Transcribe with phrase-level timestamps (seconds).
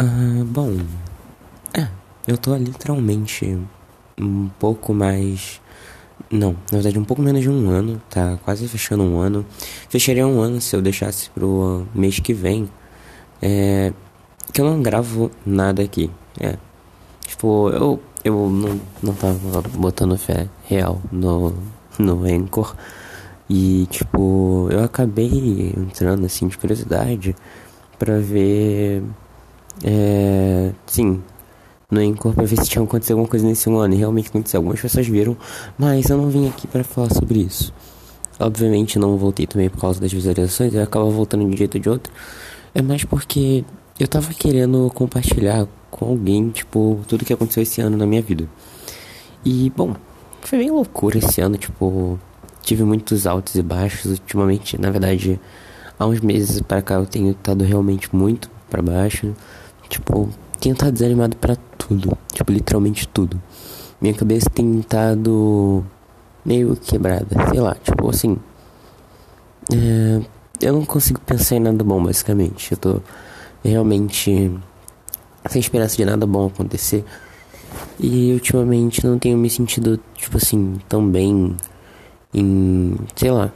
[0.00, 0.76] Ah, bom.
[1.74, 1.88] É,
[2.26, 3.58] eu tô literalmente
[4.16, 5.60] um pouco mais.
[6.30, 9.44] Não, na verdade, um pouco menos de um ano, tá quase fechando um ano.
[9.88, 12.68] Fecharia um ano se eu deixasse pro mês que vem.
[13.42, 13.92] É.
[14.52, 16.08] Que eu não gravo nada aqui.
[16.40, 16.56] É.
[17.26, 21.54] Tipo, eu, eu não, não tava botando fé real no,
[21.98, 22.76] no Anchor.
[23.50, 27.34] E, tipo, eu acabei entrando assim de curiosidade
[27.98, 29.02] pra ver
[29.84, 31.22] é, sim,
[31.90, 33.94] no Anchor pra ver se tinha acontecido alguma coisa nesse ano.
[33.94, 34.58] E realmente aconteceu.
[34.58, 35.36] Algumas pessoas viram,
[35.78, 37.72] mas eu não vim aqui para falar sobre isso.
[38.40, 41.80] Obviamente não voltei também por causa das visualizações, eu acaba voltando de um jeito ou
[41.80, 42.12] de outro.
[42.72, 43.64] É mais porque
[43.98, 48.48] eu tava querendo compartilhar com alguém, tipo, tudo que aconteceu esse ano na minha vida.
[49.44, 49.96] E, bom,
[50.42, 52.18] foi bem loucura esse ano, tipo,
[52.62, 54.80] tive muitos altos e baixos ultimamente.
[54.80, 55.40] Na verdade,
[55.98, 59.34] há uns meses para cá eu tenho estado realmente muito para baixo.
[59.88, 60.28] Tipo,
[60.60, 62.16] tenho estado desanimado para tudo.
[62.32, 63.40] Tipo, literalmente tudo.
[64.00, 65.84] Minha cabeça tem estado
[66.44, 67.26] meio quebrada.
[67.50, 68.36] Sei lá, tipo assim.
[69.72, 70.20] É,
[70.60, 72.72] eu não consigo pensar em nada bom, basicamente.
[72.72, 73.00] Eu tô
[73.64, 74.50] realmente
[75.48, 77.04] sem esperança de nada bom acontecer.
[77.98, 81.56] E ultimamente não tenho me sentido, tipo assim, tão bem
[82.32, 82.96] em.
[83.16, 83.52] sei lá.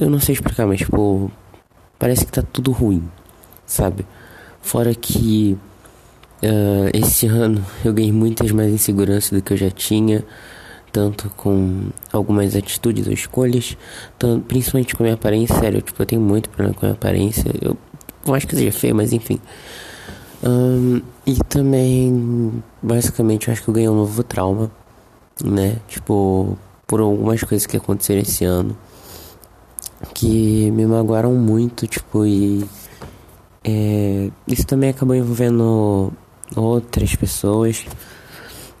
[0.00, 1.30] Eu não sei explicar, mas tipo.
[1.98, 3.08] Parece que tá tudo ruim,
[3.64, 4.04] sabe?
[4.60, 5.56] Fora que
[6.42, 10.24] Uh, esse ano eu ganhei muitas mais inseguranças do que eu já tinha,
[10.90, 13.76] tanto com algumas atitudes ou escolhas,
[14.18, 15.54] tanto, principalmente com a minha aparência.
[15.56, 17.48] Sério, tipo, eu tenho muito problema com a minha aparência.
[17.60, 17.76] Eu,
[18.26, 19.40] eu acho que seja feio, mas enfim.
[20.42, 24.70] Um, e também, basicamente, eu acho que eu ganhei um novo trauma,
[25.42, 25.76] né?
[25.86, 28.76] Tipo, por algumas coisas que aconteceram esse ano
[30.12, 32.64] que me magoaram muito, tipo, e.
[33.64, 36.12] É, isso também acabou envolvendo
[36.56, 37.84] outras pessoas.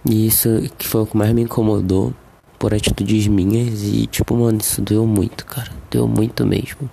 [0.08, 2.12] E isso que foi o que mais me incomodou
[2.58, 3.82] por atitudes minhas.
[3.82, 5.70] E tipo, mano, isso doeu muito, cara.
[5.90, 6.90] Doeu muito mesmo.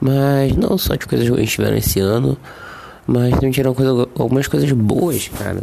[0.00, 2.36] Mas não só de coisas ruins tiveram esse ano.
[3.06, 5.62] Mas também tiveram coisa, algumas coisas boas, cara.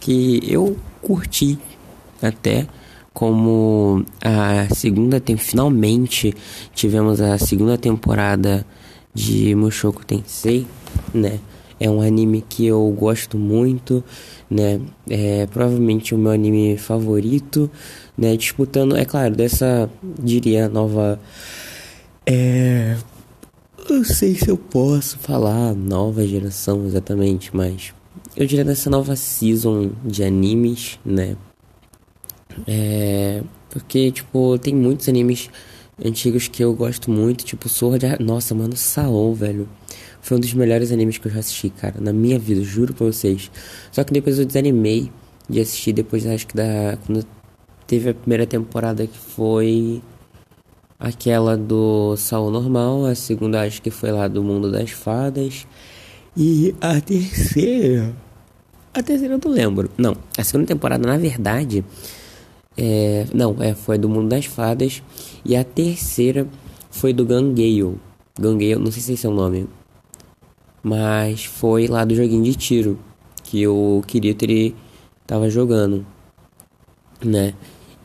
[0.00, 1.58] Que eu curti
[2.22, 2.66] até.
[3.12, 6.34] Como a segunda tem finalmente
[6.72, 8.64] tivemos a segunda temporada
[9.12, 10.64] de Mushoku Tensei,
[11.12, 11.40] né?
[11.80, 14.04] É um anime que eu gosto muito,
[14.50, 14.78] né?
[15.08, 17.70] É provavelmente o meu anime favorito,
[18.16, 18.36] né?
[18.36, 19.88] Disputando, é claro, dessa,
[20.22, 21.18] diria, nova.
[22.26, 22.98] É.
[23.88, 27.94] Não sei se eu posso falar nova geração exatamente, mas
[28.36, 31.34] eu diria dessa nova season de animes, né?
[32.66, 33.42] É.
[33.70, 35.48] Porque, tipo, tem muitos animes
[36.04, 38.20] antigos que eu gosto muito, tipo Sword Art.
[38.20, 39.68] Nossa, mano, Saul, velho.
[40.20, 43.06] Foi um dos melhores animes que eu já assisti, cara, na minha vida, juro pra
[43.06, 43.50] vocês.
[43.90, 45.10] Só que depois eu desanimei
[45.48, 46.98] de assistir, depois acho que da.
[47.06, 47.26] Quando
[47.86, 50.02] teve a primeira temporada que foi
[50.98, 55.66] aquela do Saul Normal, a segunda acho que foi lá do Mundo das Fadas.
[56.36, 58.14] E a terceira.
[58.92, 59.90] A terceira eu não lembro.
[59.96, 61.84] Não, a segunda temporada, na verdade.
[62.76, 65.02] É, não, é, foi do Mundo das Fadas.
[65.44, 66.46] E a terceira
[66.90, 67.98] foi do Gangale.
[68.38, 69.66] Gangale, não sei se esse é o nome
[70.82, 72.98] mas foi lá do joguinho de tiro
[73.42, 74.74] que eu queria ter
[75.26, 76.06] tava jogando,
[77.24, 77.54] né?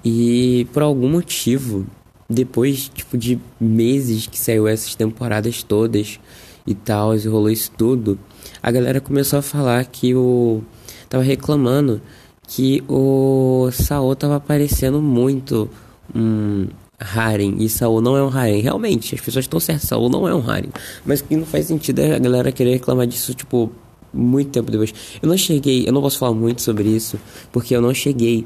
[0.04, 1.86] E por algum motivo,
[2.30, 6.20] depois tipo de meses que saiu essas temporadas todas
[6.66, 8.20] e tal, e rolou isso tudo,
[8.62, 10.62] a galera começou a falar que o
[11.10, 12.02] tava reclamando
[12.48, 15.70] que o Saô tava aparecendo muito
[16.14, 16.68] um
[17.00, 17.56] harem.
[17.60, 18.62] E Saul não é um harem.
[18.62, 19.90] Realmente, as pessoas estão certas.
[19.90, 20.70] Saul não é um harem.
[21.06, 23.72] Mas o que não faz sentido é a galera querer reclamar disso, tipo,
[24.14, 24.94] muito tempo depois.
[25.22, 27.20] Eu não cheguei, eu não posso falar muito sobre isso,
[27.52, 28.46] porque eu não cheguei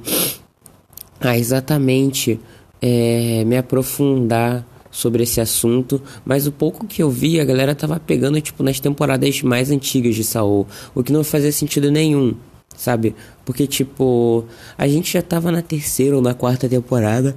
[1.20, 2.40] a exatamente
[2.82, 8.00] é, me aprofundar sobre esse assunto, mas o pouco que eu vi, a galera tava
[8.00, 12.36] pegando, tipo, nas temporadas mais antigas de Saul, o que não fazia sentido nenhum,
[12.76, 13.16] sabe?
[13.46, 14.46] Porque, tipo,
[14.78, 17.36] a gente já tava na terceira ou na quarta temporada,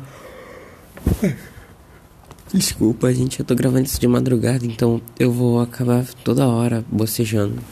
[2.52, 7.62] Desculpa, gente, eu tô gravando isso de madrugada, então eu vou acabar toda hora bocejando.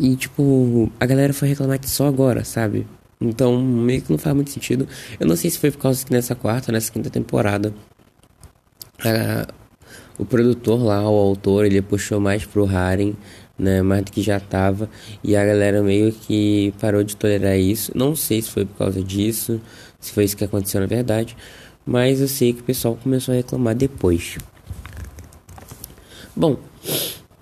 [0.00, 2.86] E, tipo, a galera foi reclamar que só agora, sabe?
[3.20, 4.88] Então, meio que não faz muito sentido.
[5.20, 7.72] Eu não sei se foi por causa que nessa quarta, nessa quinta temporada,
[9.04, 9.46] a,
[10.18, 13.16] o produtor lá, o autor, ele puxou mais pro Harem,
[13.58, 13.80] né?
[13.82, 14.90] Mais do que já tava.
[15.22, 17.92] E a galera meio que parou de tolerar isso.
[17.94, 19.60] Não sei se foi por causa disso,
[20.00, 21.36] se foi isso que aconteceu na verdade.
[21.84, 24.38] Mas eu sei que o pessoal começou a reclamar depois.
[26.34, 26.56] Bom,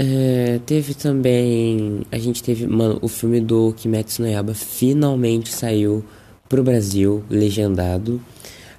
[0.02, 2.00] É, teve também.
[2.10, 2.66] A gente teve.
[2.66, 6.02] Mano, o filme do Kimetsu no Yaba finalmente saiu
[6.48, 8.18] pro Brasil, legendado.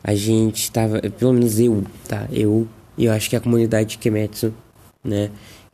[0.04, 1.00] A gente tava.
[1.00, 2.28] Pelo menos eu, tá?
[2.32, 2.68] Eu.
[2.98, 4.52] E eu acho que a comunidade de Kimetsu,
[5.04, 5.30] né?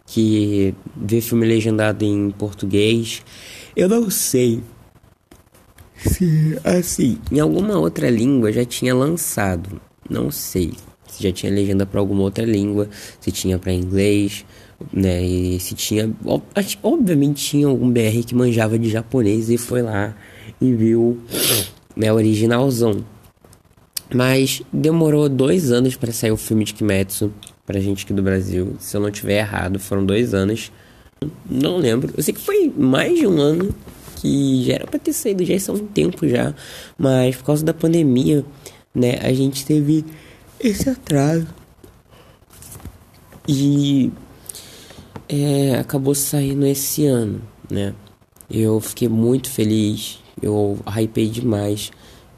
[0.05, 3.23] Que vê filme legendado em português.
[3.75, 4.61] Eu não sei
[5.97, 9.81] se, assim, em alguma outra língua já tinha lançado.
[10.09, 10.73] Não sei
[11.07, 12.89] se já tinha legenda para alguma outra língua,
[13.19, 14.45] se tinha para inglês,
[14.93, 15.23] né?
[15.23, 16.11] E se tinha,
[16.83, 20.15] obviamente tinha algum BR que manjava de japonês e foi lá
[20.61, 21.19] e viu,
[21.95, 23.03] né, originalzão.
[24.13, 27.31] Mas demorou dois anos para sair o filme de Kimetsu
[27.65, 28.75] pra gente aqui do Brasil.
[28.79, 30.71] Se eu não tiver errado, foram dois anos.
[31.49, 32.13] Não lembro.
[32.15, 33.75] Eu sei que foi mais de um ano
[34.21, 36.53] que já era pra ter saído já há um tempo já.
[36.97, 38.43] Mas por causa da pandemia,
[38.93, 40.05] né, a gente teve
[40.59, 41.47] esse atraso.
[43.47, 44.11] E
[45.29, 47.93] é, acabou saindo esse ano, né?
[48.49, 51.91] Eu fiquei muito feliz, eu hypei demais.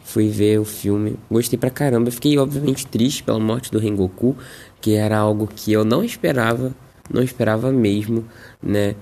[0.03, 2.09] Fui ver o filme, gostei pra caramba.
[2.09, 4.35] Fiquei obviamente triste pela morte do Rengoku,
[4.81, 6.73] que era algo que eu não esperava,
[7.13, 8.25] não esperava mesmo,
[8.61, 8.95] né?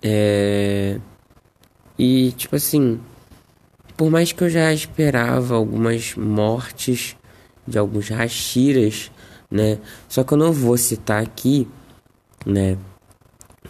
[0.00, 0.98] É...
[1.98, 3.00] E tipo assim,
[3.96, 7.16] por mais que eu já esperava algumas mortes
[7.66, 9.10] de alguns Hashiras,
[9.50, 9.78] né?
[10.08, 11.68] Só que eu não vou citar aqui,
[12.46, 12.76] né?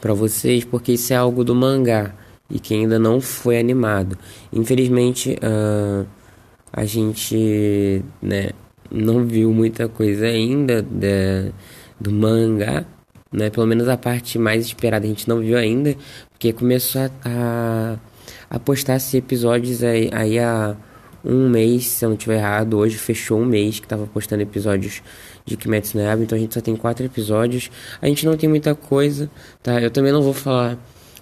[0.00, 2.14] Pra vocês, porque isso é algo do mangá
[2.50, 4.16] e que ainda não foi animado.
[4.52, 6.06] Infelizmente, uh,
[6.72, 8.50] a gente, né?
[8.90, 11.50] Não viu muita coisa ainda de,
[11.98, 12.84] do mangá,
[13.32, 13.50] né?
[13.50, 15.96] Pelo menos a parte mais esperada a gente não viu ainda,
[16.30, 17.96] porque começou a, a,
[18.52, 20.76] a postar esses episódios aí, aí a
[21.24, 22.76] um mês, se eu não estiver errado.
[22.76, 25.00] Hoje fechou um mês que tava postando episódios
[25.46, 27.70] de Kimetsu no Yaiba, então a gente só tem quatro episódios.
[28.02, 29.30] A gente não tem muita coisa,
[29.62, 29.80] tá?
[29.80, 30.76] Eu também não vou falar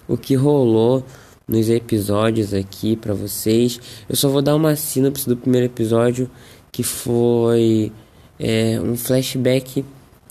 [0.09, 1.05] o que rolou
[1.47, 3.79] nos episódios aqui para vocês.
[4.09, 6.29] Eu só vou dar uma sinopse do primeiro episódio,
[6.69, 7.93] que foi
[8.37, 9.85] é, um flashback,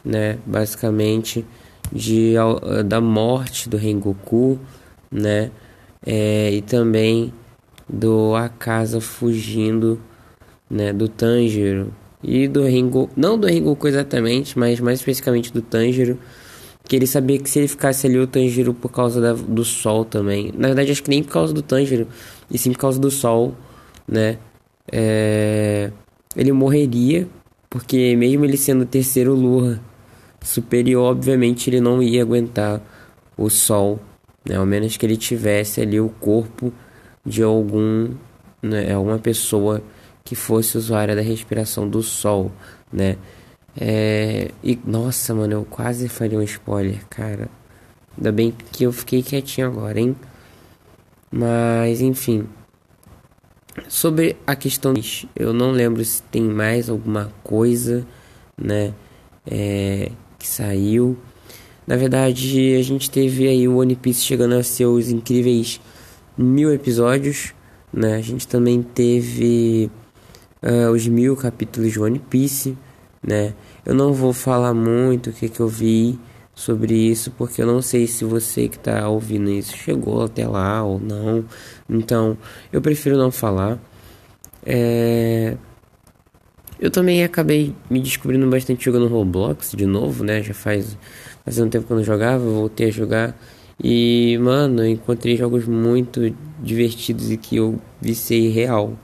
[0.05, 1.47] né, basicamente
[1.91, 2.35] de
[2.87, 4.59] da morte do Rengoku,
[5.11, 5.51] né,
[6.05, 7.33] é, e também
[7.89, 10.01] do Akasa fugindo,
[10.69, 11.93] né, do Tanjiro.
[12.23, 16.19] E do Ringo, não do Rengoku exatamente, mas mais especificamente do Tanjiro,
[16.85, 20.05] que ele sabia que se ele ficasse ali o Tanjiro por causa da, do sol
[20.05, 22.07] também, na verdade acho que nem por causa do Tanjiro,
[22.51, 23.55] e sim por causa do sol,
[24.07, 24.39] né,
[24.93, 25.91] é,
[26.37, 27.27] ele morreria,
[27.71, 29.81] porque mesmo ele sendo o terceiro Lua
[30.43, 32.83] superior, obviamente ele não ia aguentar
[33.37, 33.99] o sol,
[34.45, 36.73] né, ao menos que ele tivesse ali o corpo
[37.25, 38.11] de algum,
[38.63, 39.83] né, alguma pessoa
[40.25, 42.53] que fosse usuária da respiração do sol,
[42.93, 43.17] né?
[43.81, 47.49] É, e nossa, mano, eu quase falei um spoiler, cara.
[48.17, 50.17] Ainda bem que eu fiquei quietinho agora, hein?
[51.33, 52.49] Mas enfim,
[53.89, 54.95] sobre a questão,
[55.37, 58.07] eu não lembro se tem mais alguma coisa,
[58.57, 58.93] né?
[59.51, 61.17] É, que saiu.
[61.87, 65.81] Na verdade, a gente teve aí o One Piece chegando a seus incríveis
[66.37, 67.53] mil episódios,
[67.93, 68.17] né?
[68.17, 69.91] A gente também teve
[70.63, 72.77] uh, os mil capítulos de One Piece,
[73.23, 73.55] né?
[73.85, 76.19] Eu não vou falar muito o que, que eu vi
[76.55, 80.83] sobre isso, porque eu não sei se você que está ouvindo isso chegou até lá
[80.83, 81.45] ou não.
[81.89, 82.37] Então,
[82.73, 83.79] eu prefiro não falar.
[84.65, 85.57] É...
[86.79, 90.43] Eu também acabei me descobrindo bastante jogando Roblox de novo, né?
[90.43, 90.97] Já faz,
[91.45, 93.37] faz um tempo que eu não jogava, voltei a jogar.
[93.83, 98.99] E, mano, eu encontrei jogos muito divertidos e que eu vicei real,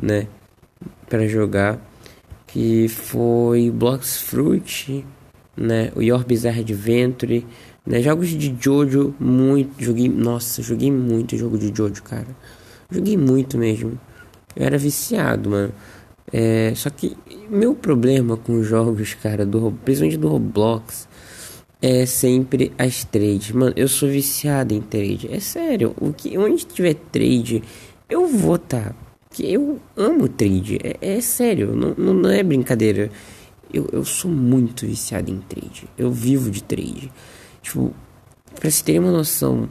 [0.00, 0.26] né?
[1.08, 1.80] Para jogar.
[2.46, 5.04] Que foi Blocks Fruit,
[5.56, 5.90] né?
[5.96, 7.46] O Your Bizarre Adventure,
[7.86, 8.02] né?
[8.02, 9.82] Jogos de Jojo, muito.
[9.82, 12.28] Joguei, nossa, joguei muito jogo de Jojo, cara.
[12.90, 13.98] Joguei muito mesmo.
[14.54, 15.72] Eu era viciado, mano.
[16.30, 17.16] É, só que
[17.50, 21.08] meu problema com jogos, cara, do, principalmente do Roblox,
[21.82, 23.50] é sempre as trades.
[23.50, 25.28] Mano, eu sou viciado em trade.
[25.32, 25.92] É sério.
[26.00, 27.62] O que, onde tiver trade,
[28.08, 28.94] eu vou tá.
[29.30, 30.78] Que eu amo trade.
[30.82, 31.74] É, é sério.
[31.74, 33.10] Não, não, é brincadeira.
[33.74, 35.88] Eu, eu sou muito viciado em trade.
[35.98, 37.10] Eu vivo de trade.
[37.60, 37.92] Tipo,
[38.60, 39.68] pra se ter uma noção,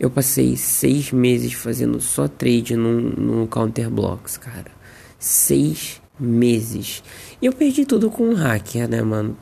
[0.00, 4.72] eu passei seis meses fazendo só trade no, no Counter Blocks, cara.
[5.20, 7.02] Seis meses.
[7.40, 9.36] E eu perdi tudo com um hacker, né, mano?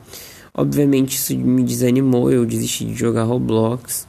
[0.55, 4.07] Obviamente isso me desanimou, eu desisti de jogar Roblox,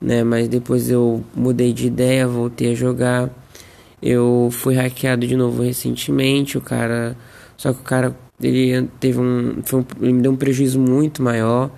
[0.00, 0.24] né?
[0.24, 3.30] Mas depois eu mudei de ideia, voltei a jogar.
[4.02, 7.16] Eu fui hackeado de novo recentemente, o cara,
[7.56, 11.70] só que o cara ele teve um, um ele me deu um prejuízo muito maior,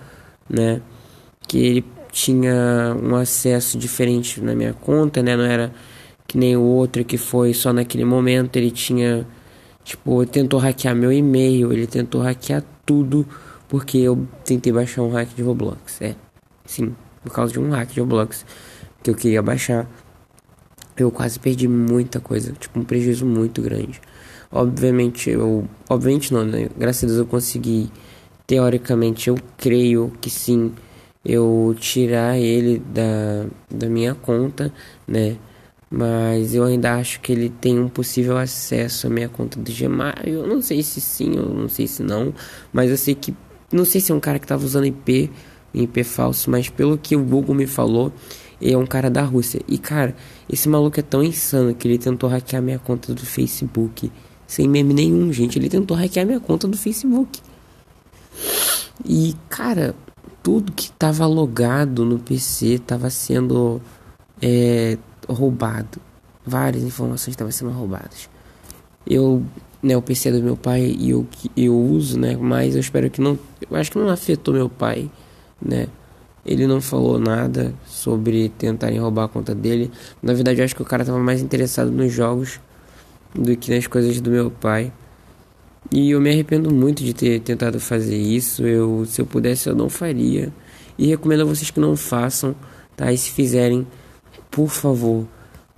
[0.49, 0.81] né?
[1.47, 5.35] Que ele tinha um acesso diferente na minha conta, né?
[5.35, 5.73] Não era
[6.27, 8.55] que nem o outro que foi só naquele momento.
[8.55, 9.27] Ele tinha,
[9.83, 13.27] tipo, tentou hackear meu e-mail, ele tentou hackear tudo
[13.67, 16.01] porque eu tentei baixar um hack de Roblox.
[16.01, 16.15] É,
[16.65, 18.45] sim, por causa de um hack de Roblox
[19.03, 19.87] que eu queria baixar.
[20.97, 23.99] Eu quase perdi muita coisa, tipo, um prejuízo muito grande.
[24.51, 25.67] Obviamente, eu.
[25.89, 26.69] Obviamente não, né?
[26.77, 27.91] Graças a Deus eu consegui.
[28.47, 30.71] Teoricamente, eu creio que sim
[31.25, 34.71] eu tirar ele da, da minha conta,
[35.07, 35.37] né?
[35.89, 40.13] Mas eu ainda acho que ele tem um possível acesso à minha conta do Gmail.
[40.25, 42.33] Eu não sei se sim, ou não sei se não.
[42.71, 43.33] Mas eu sei que.
[43.75, 45.29] Não sei se é um cara que tava usando IP,
[45.73, 48.11] IP falso, mas pelo que o Google me falou,
[48.61, 49.61] ele é um cara da Rússia.
[49.67, 50.15] E cara,
[50.49, 54.11] esse maluco é tão insano que ele tentou hackear minha conta do Facebook.
[54.47, 55.57] Sem meme nenhum, gente.
[55.59, 57.41] Ele tentou hackear minha conta do Facebook.
[59.03, 59.95] E, cara,
[60.41, 63.81] tudo que estava logado no PC estava sendo
[64.41, 65.99] é, roubado.
[66.45, 68.29] Várias informações estavam sendo roubadas.
[69.05, 69.43] Eu,
[69.85, 73.21] né, o PC do meu pai e eu, eu uso, né, mas eu espero que
[73.21, 73.37] não,
[73.69, 75.09] eu acho que não afetou meu pai,
[75.61, 75.87] né.
[76.45, 79.91] Ele não falou nada sobre tentarem roubar a conta dele.
[80.21, 82.59] Na verdade, eu acho que o cara estava mais interessado nos jogos
[83.33, 84.93] do que nas coisas do meu pai.
[85.91, 88.63] E eu me arrependo muito de ter tentado fazer isso.
[88.63, 90.53] Eu, se eu pudesse, eu não faria.
[90.99, 92.55] E recomendo a vocês que não façam,
[92.95, 93.11] tá?
[93.11, 93.87] E se fizerem,
[94.51, 95.25] por favor,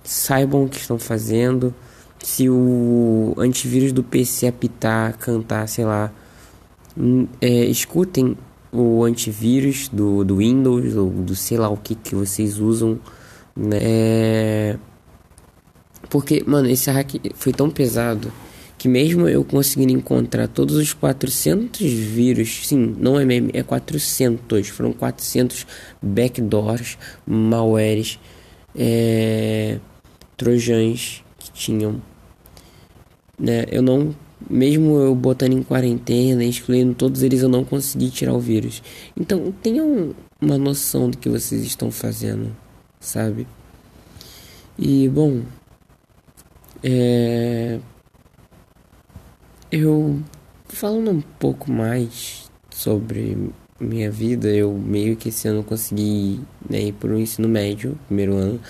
[0.04, 1.74] saibam o que estão fazendo.
[2.22, 6.12] Se o antivírus do PC apitar, cantar, sei lá,
[7.40, 8.36] é, escutem
[8.72, 12.98] o antivírus do, do Windows ou do sei lá o que que vocês usam,
[13.56, 14.78] né?
[16.10, 18.32] Porque, mano, esse hack foi tão pesado
[18.78, 24.68] que mesmo eu conseguindo encontrar todos os 400 vírus, sim, não é meme, é 400,
[24.68, 25.66] foram 400
[26.00, 26.96] backdoors,
[27.26, 28.20] malwares,
[28.76, 29.80] é,
[30.36, 31.24] trojans
[31.58, 32.00] tinham,
[33.38, 34.14] né, eu não,
[34.48, 38.82] mesmo eu botando em quarentena, excluindo todos eles, eu não consegui tirar o vírus.
[39.16, 42.54] Então, tenham uma noção do que vocês estão fazendo,
[43.00, 43.46] sabe?
[44.78, 45.42] E, bom,
[46.82, 47.80] é
[49.70, 50.20] eu
[50.68, 53.50] falando um pouco mais sobre
[53.80, 58.34] minha vida, eu meio que esse ano consegui né, ir para o ensino médio, primeiro
[58.34, 58.60] ano.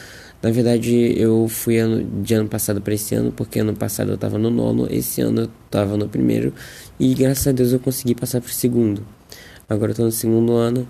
[0.40, 4.14] Na verdade, eu fui ano, de ano passado para esse ano, porque ano passado eu
[4.14, 6.54] estava no nono, esse ano eu estava no primeiro,
[6.98, 9.04] e graças a Deus eu consegui passar para o segundo.
[9.68, 10.86] Agora eu tô no segundo ano,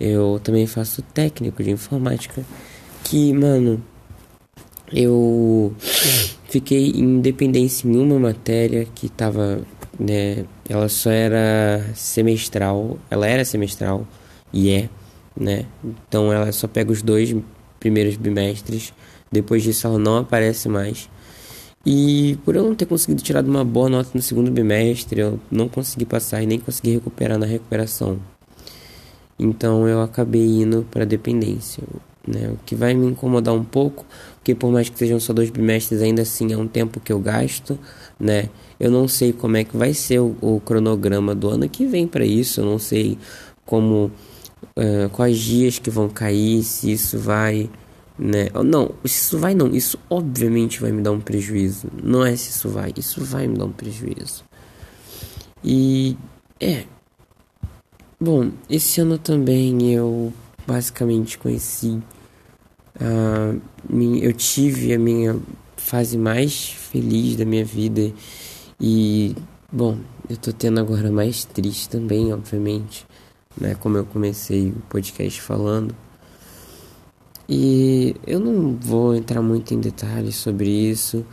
[0.00, 2.44] eu também faço técnico de informática,
[3.04, 3.80] que, mano,
[4.92, 5.72] eu
[6.48, 9.60] fiquei em dependência em uma matéria que tava,
[9.98, 14.06] né, ela só era semestral, ela era semestral
[14.52, 14.88] e é,
[15.38, 15.66] né?
[15.84, 17.34] Então ela só pega os dois
[17.80, 18.92] primeiros bimestres,
[19.30, 21.08] depois disso ela não aparece mais.
[21.86, 25.68] E por eu não ter conseguido tirar uma boa nota no segundo bimestre, eu não
[25.68, 28.18] consegui passar e nem consegui recuperar na recuperação.
[29.38, 31.82] Então eu acabei indo para dependência
[32.28, 32.50] né?
[32.50, 34.04] O que vai me incomodar um pouco,
[34.36, 37.18] porque por mais que sejam só dois bimestres, ainda assim é um tempo que eu
[37.18, 37.78] gasto,
[38.20, 38.48] né?
[38.78, 42.06] Eu não sei como é que vai ser o, o cronograma do ano que vem
[42.06, 43.18] para isso, eu não sei
[43.64, 44.10] como
[44.76, 47.70] uh, quais dias que vão cair, se isso vai,
[48.18, 48.48] né?
[48.64, 51.88] Não, isso vai não, isso obviamente vai me dar um prejuízo.
[52.02, 54.44] Não é se isso vai, isso vai me dar um prejuízo.
[55.64, 56.16] E
[56.60, 56.84] é.
[58.20, 60.32] Bom, esse ano também eu
[60.66, 62.02] basicamente conheci
[63.00, 63.60] Uh,
[64.20, 65.38] eu tive a minha
[65.76, 68.12] fase mais feliz da minha vida
[68.80, 69.36] e,
[69.72, 69.98] bom,
[70.28, 73.06] eu tô tendo agora mais triste também, obviamente,
[73.60, 73.74] né?
[73.76, 75.94] Como eu comecei o podcast falando.
[77.48, 81.24] E eu não vou entrar muito em detalhes sobre isso,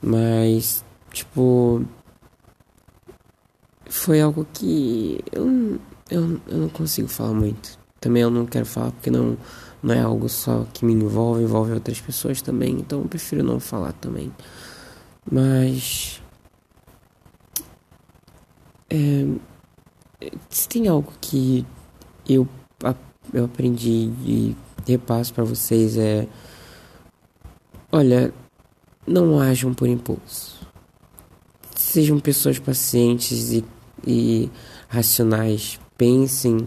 [0.00, 1.84] mas, tipo,
[3.88, 5.78] foi algo que eu,
[6.10, 7.78] eu, eu não consigo falar muito.
[8.00, 9.36] Também eu não quero falar porque não
[9.82, 13.58] não é algo só que me envolve, envolve outras pessoas também, então eu prefiro não
[13.58, 14.32] falar também.
[15.30, 16.22] Mas.
[18.88, 19.26] É,
[20.48, 21.64] se tem algo que
[22.28, 22.46] eu,
[23.32, 26.26] eu aprendi e repasso para vocês é.
[27.90, 28.32] Olha,
[29.06, 30.60] não ajam por impulso.
[31.76, 33.64] Sejam pessoas pacientes e,
[34.06, 34.50] e
[34.88, 35.78] racionais.
[35.96, 36.66] Pensem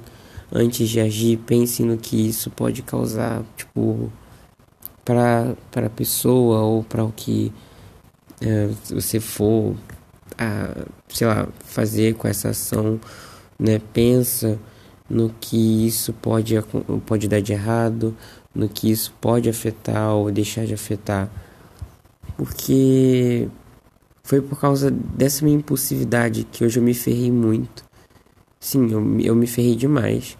[0.51, 4.11] antes de agir, pense no que isso pode causar, tipo,
[5.03, 7.51] para a pessoa ou para o que
[8.41, 9.75] é, você for,
[10.37, 12.99] a, sei lá, fazer com essa ação,
[13.59, 13.81] né?
[13.93, 14.59] Pensa
[15.09, 16.55] no que isso pode,
[17.05, 18.15] pode dar de errado,
[18.53, 21.29] no que isso pode afetar ou deixar de afetar.
[22.37, 23.47] Porque
[24.23, 27.85] foi por causa dessa minha impulsividade que hoje eu me ferrei muito.
[28.59, 30.37] Sim, eu, eu me ferrei demais.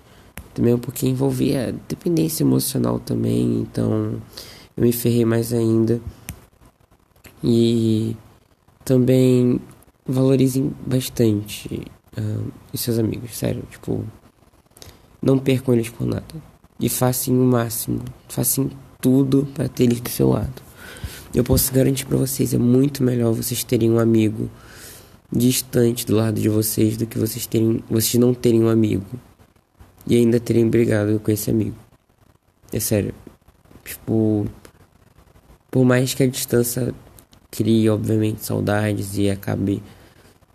[0.54, 4.20] Também porque envolvia dependência emocional também, então
[4.76, 6.02] eu me ferrei mais ainda.
[7.44, 8.16] E
[8.84, 9.60] também
[10.06, 11.86] valorizem bastante
[12.18, 14.04] uh, os seus amigos, sério, tipo,
[15.22, 16.24] não percam eles por nada.
[16.80, 18.70] E façam o máximo, façam
[19.00, 20.62] tudo para ter eles do seu lado.
[21.34, 24.50] Eu posso garantir para vocês, é muito melhor vocês terem um amigo
[25.32, 29.06] distante do lado de vocês do que vocês terem, vocês não terem um amigo
[30.08, 31.76] e ainda terem brigado com esse amigo.
[32.72, 33.14] É sério.
[33.84, 34.46] Tipo,
[35.70, 36.94] por mais que a distância
[37.52, 39.82] crie obviamente saudades e acabe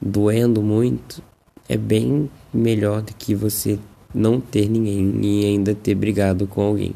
[0.01, 1.23] doendo muito,
[1.71, 3.79] é bem melhor do que você
[4.13, 6.93] não ter ninguém e ainda ter brigado com alguém.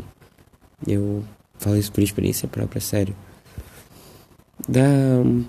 [0.84, 1.22] Eu
[1.60, 3.14] falo isso por experiência própria, sério.
[4.68, 4.82] Dá
[5.24, 5.44] um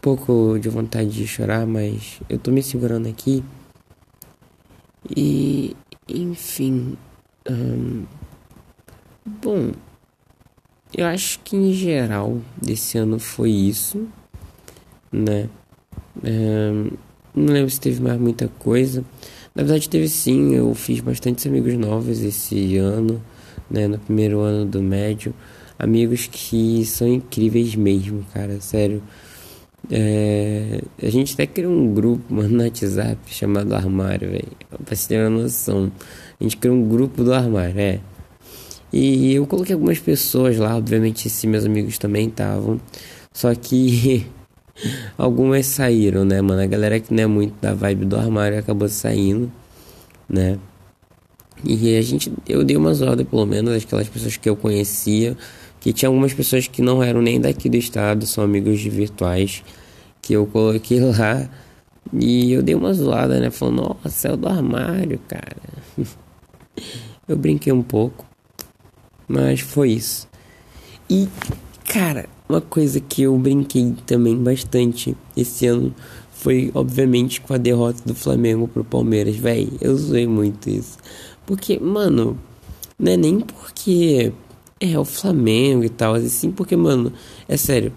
[0.00, 3.44] pouco de vontade de chorar, mas eu tô me segurando aqui.
[5.14, 5.76] E,
[6.08, 6.96] enfim.
[7.50, 8.04] Hum,
[9.26, 9.72] bom,
[10.96, 14.08] eu acho que em geral desse ano foi isso,
[15.12, 15.50] né?
[16.24, 16.90] Hum,
[17.34, 19.04] não lembro se teve mais muita coisa.
[19.54, 23.22] Na verdade teve sim, eu fiz bastantes amigos novos esse ano,
[23.70, 23.86] né?
[23.86, 25.34] No primeiro ano do médio.
[25.78, 29.02] Amigos que são incríveis mesmo, cara, sério.
[29.90, 34.52] É, a gente até criou um grupo mano, no WhatsApp chamado Armário, velho.
[34.84, 35.90] Pra você ter uma noção.
[36.40, 38.00] A gente criou um grupo do armário, é.
[38.92, 42.80] E eu coloquei algumas pessoas lá, obviamente esses meus amigos também estavam.
[43.32, 44.26] Só que
[45.16, 46.62] algumas saíram, né, mano?
[46.62, 49.50] A galera que não é muito da vibe do armário acabou saindo,
[50.28, 50.58] né?
[51.64, 55.36] E a gente, eu dei umas ordens, pelo menos, aquelas pessoas que eu conhecia
[55.82, 59.64] que tinha algumas pessoas que não eram nem daqui do estado, são amigos virtuais,
[60.22, 61.48] que eu coloquei lá
[62.12, 63.50] e eu dei uma zoada, né?
[63.50, 65.56] Falando, nossa, céu do armário, cara.
[67.26, 68.24] eu brinquei um pouco,
[69.26, 70.28] mas foi isso.
[71.10, 71.28] E,
[71.84, 75.94] cara, uma coisa que eu brinquei também bastante esse ano
[76.30, 79.72] foi, obviamente, com a derrota do Flamengo pro Palmeiras, velho.
[79.80, 80.98] Eu zoei muito isso.
[81.46, 82.38] Porque, mano,
[82.98, 84.32] não é nem porque
[84.80, 87.12] é, o Flamengo e tal, assim, porque, mano,
[87.48, 87.92] é sério.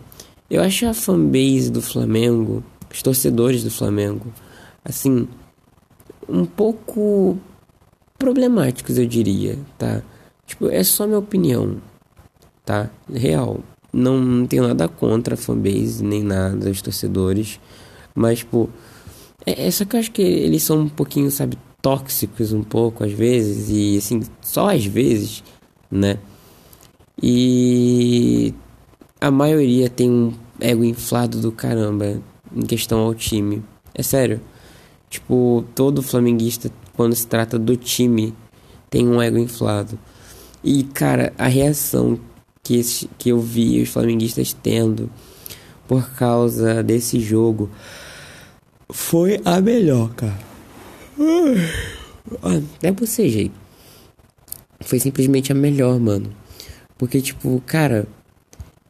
[0.49, 4.31] Eu acho a fanbase do Flamengo, os torcedores do Flamengo,
[4.83, 5.27] assim,
[6.29, 7.37] um pouco
[8.17, 10.01] problemáticos, eu diria, tá?
[10.45, 11.81] Tipo, é só minha opinião,
[12.63, 12.89] tá?
[13.11, 13.59] Real.
[13.97, 17.61] Não, tenho nada contra a fanbase, nem nada, os torcedores.
[18.13, 18.69] Mas, tipo,
[19.45, 23.05] é, é só que eu acho que eles são um pouquinho, sabe, tóxicos um pouco
[23.05, 23.69] às vezes.
[23.69, 25.41] E, assim, só às vezes,
[25.89, 26.17] né?
[27.23, 28.53] E
[29.21, 32.21] a maioria tem um ego inflado do caramba
[32.53, 33.63] em questão ao time.
[33.93, 34.41] É sério.
[35.09, 38.33] Tipo, todo flamenguista, quando se trata do time,
[38.89, 39.97] tem um ego inflado.
[40.61, 42.19] E, cara, a reação
[42.65, 42.81] que,
[43.19, 45.09] que eu vi os flamenguistas tendo
[45.87, 47.69] por causa desse jogo
[48.89, 50.39] foi a melhor, cara.
[52.41, 53.51] Até bocejei.
[54.81, 56.31] Foi simplesmente a melhor, mano.
[56.97, 58.07] Porque, tipo, cara,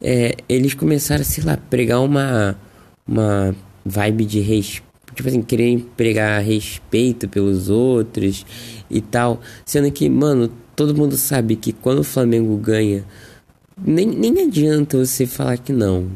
[0.00, 2.58] é, eles começaram, sei lá, pregar uma,
[3.06, 4.86] uma vibe de respeito.
[5.14, 8.44] Tipo assim, querer pregar respeito pelos outros
[8.90, 9.40] e tal.
[9.64, 13.02] Sendo que, mano, todo mundo sabe que quando o Flamengo ganha,
[13.76, 16.10] nem, nem adianta você falar que não.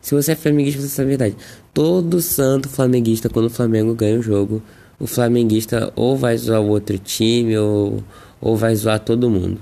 [0.00, 1.36] Se você é flamenguista, você sabe a verdade.
[1.74, 4.62] Todo santo flamenguista, quando o Flamengo ganha o jogo,
[4.98, 8.02] o flamenguista ou vai zoar o outro time ou,
[8.40, 9.60] ou vai zoar todo mundo.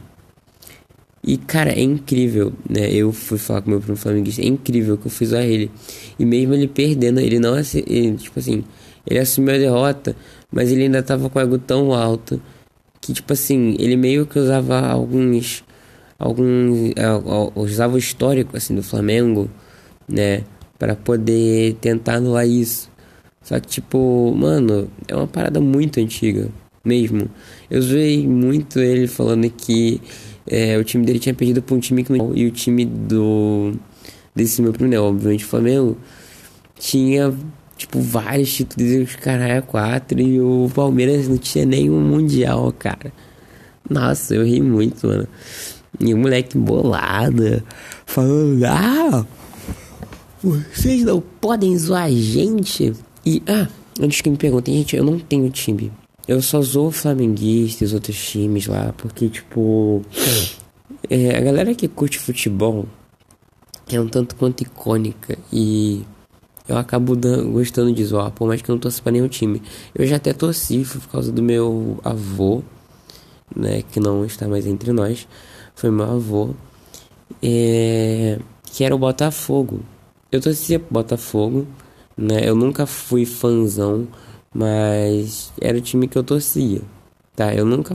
[1.27, 2.89] E, cara, é incrível, né?
[2.93, 5.71] Eu fui falar com meu primo flamenguista, é incrível que eu fiz a ele.
[6.17, 8.63] E mesmo ele perdendo, ele não, ele, tipo assim,
[9.05, 10.15] ele assumiu a derrota,
[10.53, 12.41] mas ele ainda tava com o ego tão alto
[13.01, 15.65] que, tipo assim, ele meio que usava alguns,
[16.19, 19.51] alguns, uh, usava o histórico, assim, do Flamengo,
[20.09, 20.45] né?
[20.79, 22.91] para poder tentar anular isso.
[23.43, 26.49] Só que, tipo, mano, é uma parada muito antiga,
[26.85, 27.29] mesmo.
[27.71, 30.01] Eu zoei muito ele falando que
[30.47, 32.35] é, o time dele tinha perdido para um time que não.
[32.35, 33.73] E o time do.
[34.35, 34.99] Desse meu primo, né?
[34.99, 35.97] Obviamente o Flamengo.
[36.79, 37.33] Tinha,
[37.77, 40.21] tipo, vários títulos e os caras é quatro.
[40.21, 43.13] E o Palmeiras não tinha nenhum Mundial, cara.
[43.89, 45.29] Nossa, eu ri muito, mano.
[46.01, 47.63] E o moleque bolado.
[48.05, 49.27] Falando, ah!
[50.43, 52.93] Vocês não podem zoar a gente.
[53.25, 53.69] E, ah,
[54.01, 55.91] antes que me perguntem, gente, eu não tenho time.
[56.29, 60.03] eu só zoo flamenguistas, outros times lá, porque, tipo,
[61.09, 62.87] é, a galera que curte futebol
[63.89, 66.03] é um tanto quanto icônica e
[66.69, 69.63] eu acabo dando, gostando de zoar, por mais que eu não torça pra nenhum time.
[69.95, 72.63] Eu já até torci por causa do meu avô,
[73.55, 75.29] né, que não está mais entre nós,
[75.77, 76.51] foi meu avô,
[77.41, 79.81] é, que era o Botafogo.
[80.33, 81.67] Eu torcia pro Botafogo,
[82.17, 84.09] né, eu nunca fui fãzão,
[84.53, 86.83] mas era o time que eu torcia,
[87.37, 87.55] tá?
[87.55, 87.95] Eu nunca,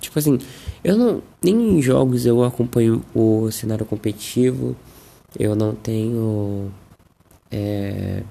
[0.00, 0.38] tipo assim,
[0.82, 4.74] eu não, nem em jogos eu acompanho o cenário competitivo,
[5.38, 6.72] eu não tenho
[7.50, 8.22] é,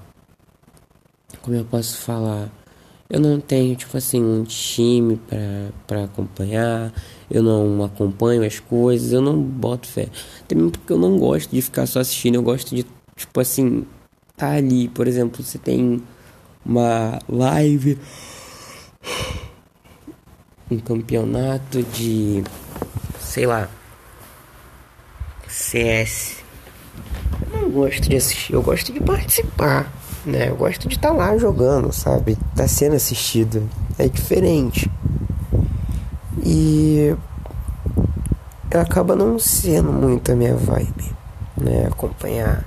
[1.46, 2.50] como eu posso falar?
[3.08, 5.38] Eu não tenho, tipo assim, um time pra,
[5.86, 6.92] pra acompanhar.
[7.30, 9.12] Eu não acompanho as coisas.
[9.12, 10.08] Eu não boto fé.
[10.46, 12.36] Também porque eu não gosto de ficar só assistindo.
[12.36, 12.86] Eu gosto de,
[13.16, 13.84] tipo assim,
[14.36, 14.88] tá ali.
[14.88, 16.02] Por exemplo, você tem
[16.64, 17.98] uma live.
[20.70, 22.42] Um campeonato de.
[23.20, 23.68] Sei lá.
[25.48, 26.46] CS
[27.66, 29.92] não gosto de assistir, eu gosto de participar,
[30.24, 30.48] né?
[30.48, 32.38] Eu gosto de estar tá lá jogando, sabe?
[32.54, 33.68] Tá sendo assistido.
[33.98, 34.90] É diferente.
[36.48, 37.16] E
[38.72, 41.12] acaba não sendo muito a minha vibe,
[41.56, 41.86] né?
[41.88, 42.64] Acompanhar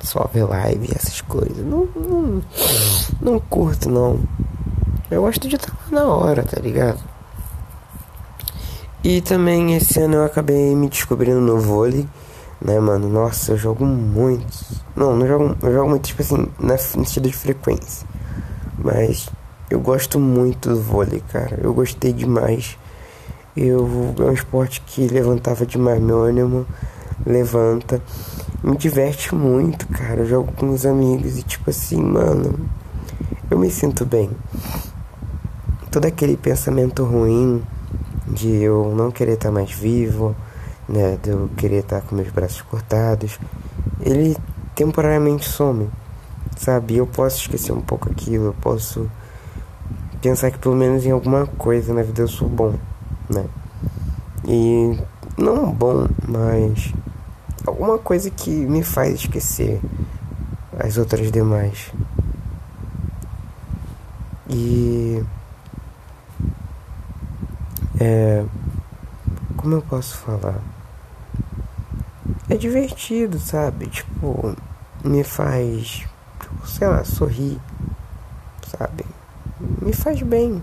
[0.00, 1.64] só ver live essas coisas.
[1.64, 2.42] Não, não,
[3.20, 4.18] não curto, não.
[5.10, 6.98] Eu gosto de estar na hora, tá ligado?
[9.04, 12.08] E também esse ano eu acabei me descobrindo no vôlei
[12.64, 13.08] né, mano?
[13.08, 14.46] Nossa, eu jogo muito.
[14.96, 18.08] Não, não jogo, eu jogo muito, tipo assim, na, no sentido de frequência.
[18.78, 19.28] Mas
[19.68, 21.58] eu gosto muito do vôlei, cara.
[21.62, 22.78] Eu gostei demais.
[23.56, 26.66] Eu, é um esporte que levantava demais meu ânimo.
[27.24, 28.02] Levanta.
[28.62, 30.20] Me diverte muito, cara.
[30.20, 32.58] Eu jogo com os amigos e, tipo assim, mano.
[33.50, 34.30] Eu me sinto bem.
[35.90, 37.62] Todo aquele pensamento ruim
[38.26, 40.34] de eu não querer estar mais vivo
[40.88, 43.38] né, de eu querer estar com meus braços cortados,
[44.00, 44.36] ele
[44.74, 45.88] temporariamente some,
[46.56, 46.96] sabe?
[46.96, 49.10] Eu posso esquecer um pouco aquilo, eu posso
[50.20, 52.74] pensar que pelo menos em alguma coisa na vida eu sou bom,
[53.28, 53.46] né?
[54.46, 54.98] E
[55.38, 56.92] não bom, mas
[57.66, 59.80] alguma coisa que me faz esquecer
[60.78, 61.92] as outras demais.
[64.48, 65.22] E
[68.00, 68.44] é
[69.56, 70.60] como eu posso falar?
[72.48, 73.86] é divertido, sabe?
[73.86, 74.54] Tipo,
[75.02, 76.04] me faz,
[76.64, 77.60] sei lá, sorrir,
[78.66, 79.04] sabe?
[79.80, 80.62] Me faz bem.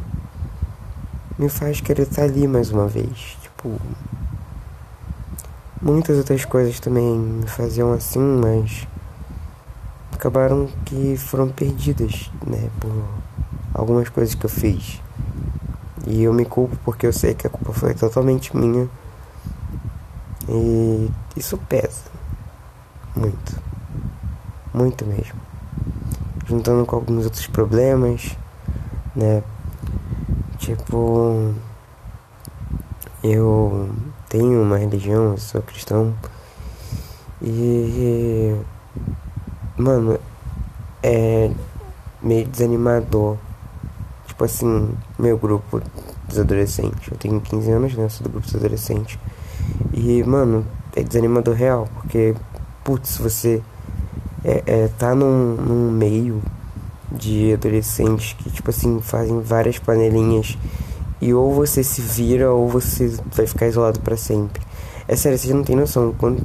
[1.41, 3.35] Me faz querer estar ali mais uma vez.
[3.41, 3.75] Tipo,
[5.81, 8.87] muitas outras coisas também me faziam assim, mas
[10.13, 12.69] acabaram que foram perdidas, né?
[12.79, 12.91] Por
[13.73, 15.01] algumas coisas que eu fiz.
[16.05, 18.87] E eu me culpo porque eu sei que a culpa foi totalmente minha
[20.47, 22.03] e isso pesa
[23.15, 23.59] muito,
[24.71, 25.41] muito mesmo.
[26.45, 28.37] Juntando com alguns outros problemas,
[29.15, 29.41] né?
[30.61, 31.55] Tipo,
[33.23, 33.89] eu
[34.29, 36.13] tenho uma religião, eu sou cristão
[37.41, 38.55] e,
[39.75, 40.19] mano,
[41.01, 41.49] é
[42.21, 43.37] meio desanimador.
[44.27, 45.81] Tipo assim, meu grupo
[46.29, 48.07] dos adolescentes, eu tenho 15 anos, né?
[48.07, 49.17] Sou do grupo dos adolescentes.
[49.91, 50.63] E, mano,
[50.95, 52.35] é desanimador real, porque,
[52.83, 53.63] putz, você
[54.43, 56.39] é, é, tá num, num meio
[57.11, 60.57] de adolescentes que, tipo assim, fazem várias panelinhas
[61.21, 64.61] e ou você se vira ou você vai ficar isolado para sempre.
[65.07, 66.37] É sério, vocês não tem noção com,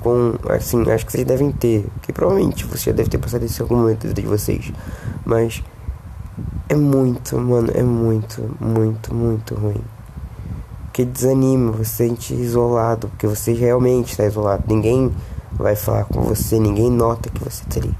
[0.00, 3.60] com assim, acho que vocês devem ter, que provavelmente você já deve ter passado isso
[3.60, 4.72] em algum momento de vocês,
[5.24, 5.62] mas
[6.68, 9.82] é muito, mano, é muito, muito, muito ruim
[10.94, 14.62] que desanima, você se sente isolado, porque você realmente está isolado.
[14.68, 15.12] Ninguém
[15.50, 17.92] vai falar com você, ninguém nota que você está ali.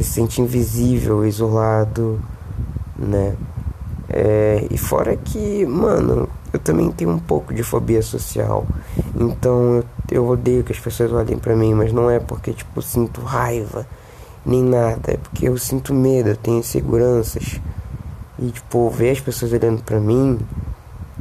[0.00, 2.20] Se sente invisível, isolado,
[2.98, 3.36] né?
[4.08, 8.66] É, e fora que, mano, eu também tenho um pouco de fobia social.
[9.14, 12.80] Então eu, eu odeio que as pessoas olhem para mim, mas não é porque, tipo,
[12.82, 13.86] sinto raiva
[14.44, 15.12] nem nada.
[15.12, 17.60] É porque eu sinto medo, eu tenho inseguranças.
[18.38, 20.38] E, tipo, ver as pessoas olhando para mim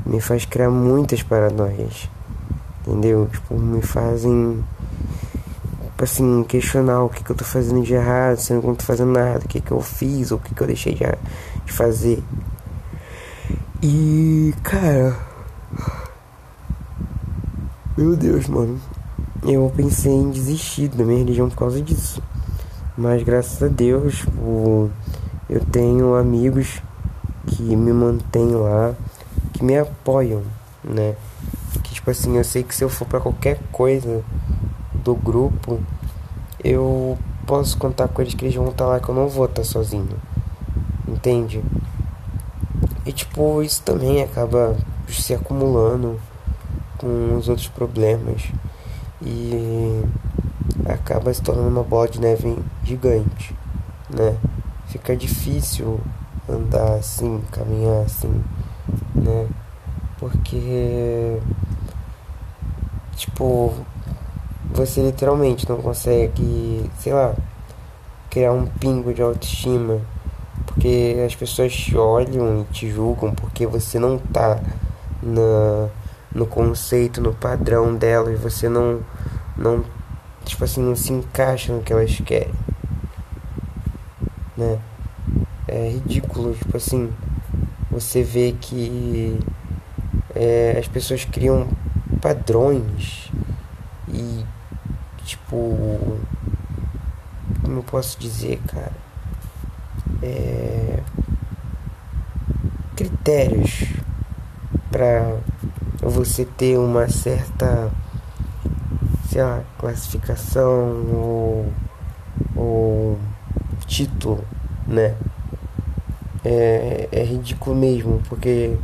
[0.06, 2.10] me faz criar muitas paranoias.
[2.82, 3.28] Entendeu?
[3.32, 4.64] Tipo, me fazem
[6.00, 8.86] tipo assim, questionar o que, que eu tô fazendo de errado, se eu não tô
[8.86, 11.04] fazendo nada, o que, que eu fiz, ou o que, que eu deixei de,
[11.66, 12.24] de fazer.
[13.84, 15.18] E cara.
[17.98, 18.80] Meu Deus, mano.
[19.44, 22.22] Eu pensei em desistir da minha religião por causa disso.
[22.98, 24.90] Mas graças a Deus, tipo,
[25.50, 26.82] eu tenho amigos
[27.48, 28.94] que me mantêm lá,
[29.52, 30.44] que me apoiam,
[30.82, 31.16] né?
[31.84, 34.24] Que tipo assim, eu sei que se eu for para qualquer coisa
[35.10, 35.80] do grupo,
[36.64, 37.18] eu
[37.48, 40.18] posso contar com eles que eles vão estar lá, que eu não vou estar sozinho.
[41.08, 41.64] Entende?
[43.06, 46.20] E tipo, isso também acaba se acumulando
[47.00, 48.52] com os outros problemas
[49.22, 50.04] e
[50.86, 53.56] acaba se tornando uma bola de neve gigante,
[54.10, 54.38] né?
[54.88, 56.00] Fica difícil
[56.48, 58.44] andar assim, caminhar assim,
[59.16, 59.48] né?
[60.20, 61.40] Porque
[63.16, 63.74] tipo,
[64.70, 67.36] você literalmente não consegue, sei lá,
[68.30, 70.00] criar um pingo de autoestima.
[70.66, 74.60] Porque as pessoas te olham e te julgam porque você não tá
[75.22, 75.90] na,
[76.34, 79.02] no conceito, no padrão delas, você não,
[79.58, 79.84] não,
[80.46, 82.54] tipo assim, não se encaixa no que elas querem.
[84.56, 84.80] Né?
[85.68, 87.12] É ridículo, tipo assim,
[87.90, 89.40] você vê que
[90.36, 91.68] é, as pessoas criam
[92.22, 93.32] padrões
[94.08, 94.44] e
[95.30, 96.20] tipo
[97.62, 98.92] como eu posso dizer cara?
[100.24, 101.00] É,
[102.96, 103.94] critérios
[104.92, 105.38] para
[106.02, 107.92] você ter uma certa
[109.30, 111.74] sei lá, classificação ou,
[112.56, 113.20] ou
[113.86, 114.44] título
[114.88, 115.16] né?
[116.44, 118.76] É, é ridículo mesmo porque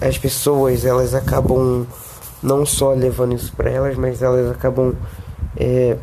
[0.00, 1.86] as pessoas elas acabam
[2.42, 4.94] não só levando isso para elas, mas elas acabam
[5.56, 5.96] é,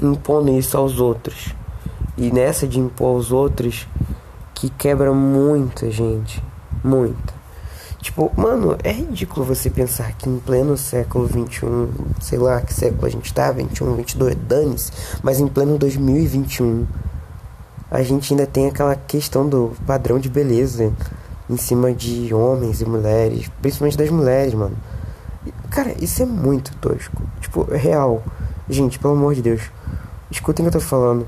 [0.00, 1.54] impondo isso aos outros.
[2.16, 3.86] E nessa de impor aos outros,
[4.54, 6.42] que quebra muita gente.
[6.82, 7.38] Muita.
[8.00, 13.06] Tipo, mano, é ridículo você pensar que em pleno século 21, sei lá que século
[13.06, 16.86] a gente tá, 21, 22, dane-se, mas em pleno 2021,
[17.90, 20.92] a gente ainda tem aquela questão do padrão de beleza
[21.50, 24.76] em cima de homens e mulheres, principalmente das mulheres, mano.
[25.70, 27.22] Cara, isso é muito tosco.
[27.40, 28.22] Tipo, é real.
[28.68, 29.62] Gente, pelo amor de Deus.
[30.30, 31.26] Escutem o que eu tô falando.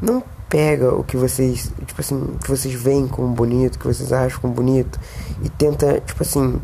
[0.00, 4.40] Não pega o que vocês, tipo assim, que vocês veem como bonito, que vocês acham
[4.40, 4.98] como bonito
[5.42, 6.60] e tenta, tipo assim,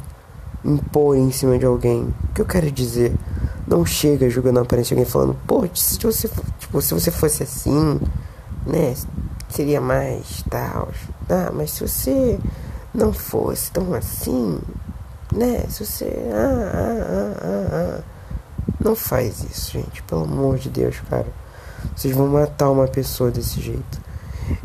[0.64, 2.14] impor em cima de alguém.
[2.30, 3.14] O que eu quero dizer?
[3.66, 7.42] Não chega julgando a aparência de alguém falando, pô, se você, tipo, se você fosse
[7.42, 8.00] assim,
[8.66, 8.94] né,
[9.48, 10.88] seria mais tal.
[11.28, 12.38] Ah, mas se você
[12.94, 14.58] não fosse tão assim,
[15.34, 15.64] né?
[15.68, 16.12] Se você.
[16.32, 18.00] Ah, ah, ah, ah, ah.
[18.82, 20.02] Não faz isso, gente.
[20.02, 21.26] Pelo amor de Deus, cara.
[21.94, 24.04] Vocês vão matar uma pessoa desse jeito.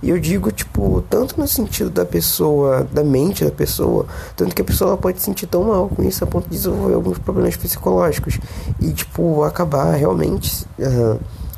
[0.03, 4.05] E eu digo, tipo, tanto no sentido da pessoa, da mente da pessoa,
[4.35, 6.95] tanto que a pessoa pode se sentir tão mal com isso a ponto de desenvolver
[6.95, 8.39] alguns problemas psicológicos
[8.79, 10.65] e, tipo, acabar realmente,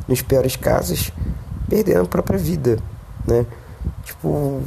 [0.07, 1.11] nos piores casos,
[1.67, 2.77] perdendo a própria vida,
[3.25, 3.45] né?
[4.03, 4.61] Tipo,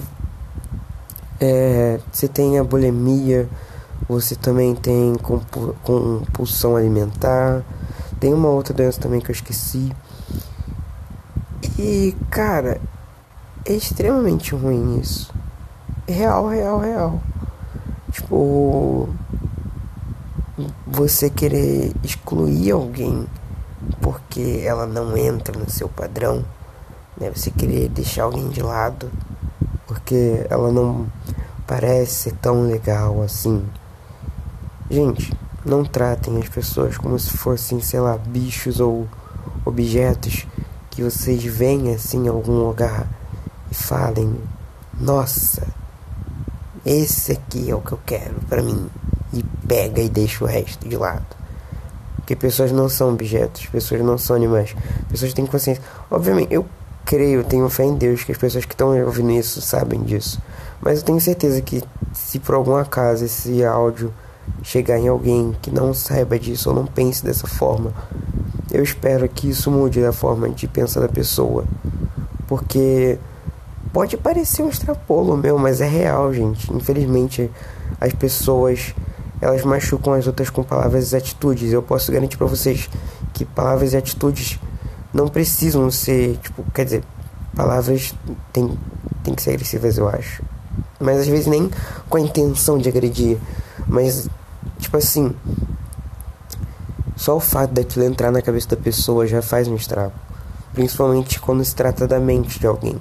[1.41, 3.49] é, você tem a bulimia,
[4.09, 5.15] você também tem
[5.83, 7.63] compulsão alimentar.
[8.21, 9.93] Tem uma outra doença também que eu esqueci.
[11.79, 12.81] E, cara,
[13.65, 15.33] é extremamente ruim isso.
[16.07, 17.21] Real, real, real.
[18.13, 19.09] Tipo,
[20.87, 23.27] você querer excluir alguém
[24.01, 26.45] porque ela não entra no seu padrão,
[27.17, 27.31] né?
[27.35, 29.11] Você querer deixar alguém de lado
[29.87, 31.07] porque ela não
[31.67, 33.65] parece tão legal assim.
[34.91, 35.33] Gente,
[35.65, 39.09] não tratem as pessoas como se fossem, sei lá, bichos ou
[39.65, 40.47] objetos
[40.91, 43.07] que vocês veem assim em algum lugar
[43.71, 44.39] e falem:
[45.01, 45.67] "Nossa,
[46.85, 48.91] esse aqui é o que eu quero para mim"
[49.33, 51.27] e pega e deixa o resto de lado.
[52.17, 54.75] Porque pessoas não são objetos, pessoas não são animais,
[55.11, 55.83] pessoas têm consciência.
[56.11, 56.65] Obviamente, eu
[57.05, 60.41] creio, tenho fé em Deus que as pessoas que estão ouvindo isso sabem disso.
[60.81, 64.13] Mas eu tenho certeza que se por algum acaso esse áudio
[64.63, 67.93] chegar em alguém que não saiba disso ou não pense dessa forma,
[68.71, 71.65] eu espero que isso mude a forma de pensar da pessoa.
[72.47, 73.19] Porque
[73.93, 76.73] pode parecer um extrapolo meu, mas é real, gente.
[76.73, 77.51] Infelizmente,
[78.01, 78.95] as pessoas
[79.41, 81.73] elas machucam as outras com palavras e atitudes.
[81.73, 82.89] Eu posso garantir para vocês
[83.35, 84.59] que palavras e atitudes
[85.13, 87.05] não precisam ser, tipo, quer dizer,
[87.55, 88.15] palavras
[88.53, 88.77] tem,
[89.23, 90.43] tem que ser agressivas, eu acho.
[90.99, 91.71] Mas às vezes nem
[92.09, 93.39] com a intenção de agredir.
[93.87, 94.29] Mas
[94.79, 95.35] Tipo assim,
[97.17, 100.13] só o fato daquilo entrar na cabeça da pessoa já faz um estrago.
[100.73, 103.01] Principalmente quando se trata da mente de alguém.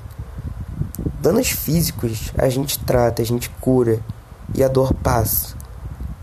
[1.20, 4.00] Danos físicos a gente trata, a gente cura
[4.54, 5.56] e a dor passa.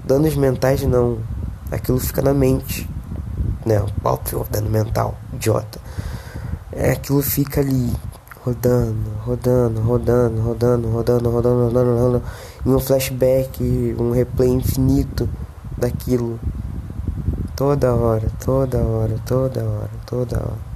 [0.04, 1.18] Danos mentais não.
[1.70, 2.88] Aquilo fica na mente.
[3.64, 3.84] Né?
[4.04, 5.80] Óbvio, dano mental, idiota.
[6.72, 7.92] É, aquilo fica ali
[8.44, 12.22] rodando, rodando, rodando, rodando, rodando, rodando, rodando, rodando,
[12.64, 13.62] e um flashback,
[13.98, 15.28] um replay infinito
[15.76, 16.40] daquilo.
[17.54, 20.70] Toda hora, toda hora, toda hora, toda hora.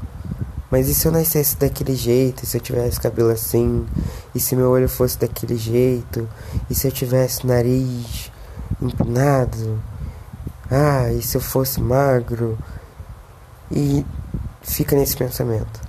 [0.70, 2.42] Mas e se eu nascesse daquele jeito?
[2.42, 3.86] E se eu tivesse cabelo assim?
[4.34, 6.28] E se meu olho fosse daquele jeito?
[6.68, 8.30] E se eu tivesse nariz
[8.82, 9.80] empinado?
[10.70, 12.58] Ah, e se eu fosse magro?
[13.70, 14.04] E
[14.62, 15.83] fica nesse pensamento.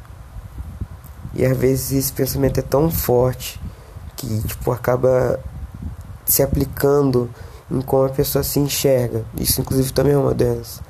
[1.36, 3.60] E às vezes esse pensamento é tão forte
[4.15, 5.39] que tipo acaba
[6.26, 7.30] se aplicando
[7.69, 9.26] em como a pessoa se enxerga.
[9.38, 10.82] Isso inclusive também é uma delas.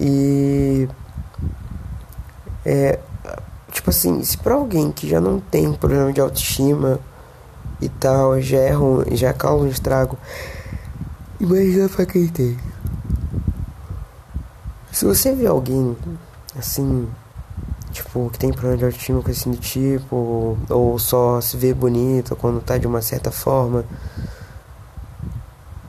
[0.00, 0.88] E
[2.64, 2.98] é
[3.70, 6.98] tipo assim, se para alguém que já não tem problema de autoestima
[7.80, 10.16] e tal, já é ruim, já causa um estrago,
[11.38, 12.56] imagina pra quem tem.
[14.90, 15.96] Se você vê alguém
[16.56, 17.08] assim,
[17.94, 22.60] tipo, que tem problema de autoestima com esse tipo, ou só se vê bonito quando
[22.60, 23.84] tá de uma certa forma,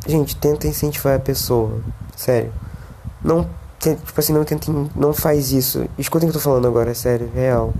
[0.08, 1.82] gente, tenta incentivar a pessoa,
[2.16, 2.54] sério.
[3.24, 5.88] Não, tipo assim, não tentem, não faz isso.
[5.98, 7.74] Escutem o que eu tô falando agora, é sério, real.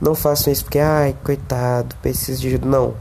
[0.00, 2.66] Não façam isso porque, ai, coitado, preciso de ajuda.
[2.66, 2.94] Não.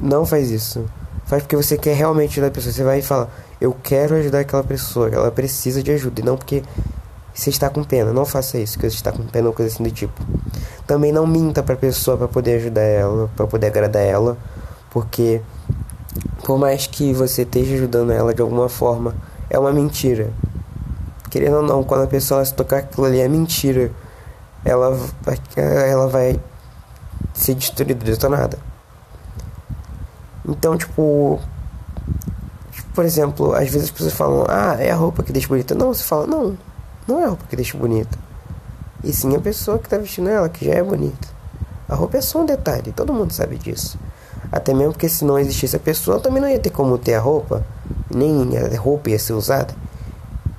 [0.00, 0.84] Não faz isso.
[1.24, 2.72] Faz porque você quer realmente ajudar a pessoa.
[2.72, 6.20] Você vai e fala, eu quero ajudar aquela pessoa, ela precisa de ajuda.
[6.20, 6.62] E não porque
[7.38, 8.12] você está com pena.
[8.12, 10.20] Não faça isso, que você está com pena ou coisa assim do tipo.
[10.86, 14.36] Também não minta pra pessoa para poder ajudar ela, para poder agradar ela.
[14.90, 15.40] Porque
[16.42, 19.14] por mais que você esteja ajudando ela de alguma forma,
[19.48, 20.32] é uma mentira.
[21.30, 23.92] Querendo ou não, quando a pessoa se tocar aquilo ali é mentira,
[24.64, 24.98] ela
[25.56, 26.40] ela vai
[27.34, 28.58] ser destruída, detonada.
[30.44, 31.38] Então, tipo,
[32.94, 35.76] por exemplo, às vezes as pessoas falam, ah, é a roupa que deixa bonita.
[35.76, 36.56] Não, você fala, não,
[37.08, 38.18] não é a roupa que deixa bonita.
[39.02, 41.26] E sim a pessoa que está vestindo ela, que já é bonita.
[41.88, 43.98] A roupa é só um detalhe, todo mundo sabe disso.
[44.52, 47.20] Até mesmo porque se não existisse a pessoa, também não ia ter como ter a
[47.20, 47.64] roupa,
[48.14, 49.74] nem a roupa ia ser usada.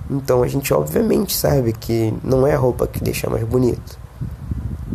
[0.10, 4.00] Então a gente obviamente sabe que não é a roupa que deixa mais bonito.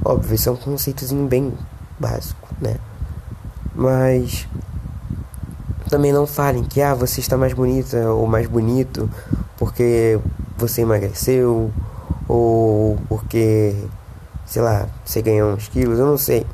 [0.04, 1.54] Óbvio, isso é um conceitozinho bem
[1.98, 2.76] básico, né?
[3.72, 4.48] Mas
[5.88, 9.08] também não falem que ah, você está mais bonita ou mais bonito
[9.56, 10.18] porque
[10.56, 11.70] você emagreceu
[12.28, 13.74] ou porque,
[14.46, 16.46] sei lá, você ganhou uns quilos, eu não sei.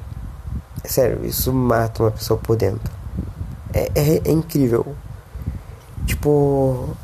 [0.84, 2.90] Sério, isso mata uma pessoa por dentro.
[3.72, 4.94] É, é, é incrível.
[6.06, 6.96] Tipo.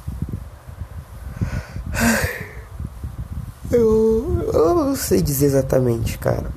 [3.69, 6.53] Eu, eu não sei dizer exatamente, cara.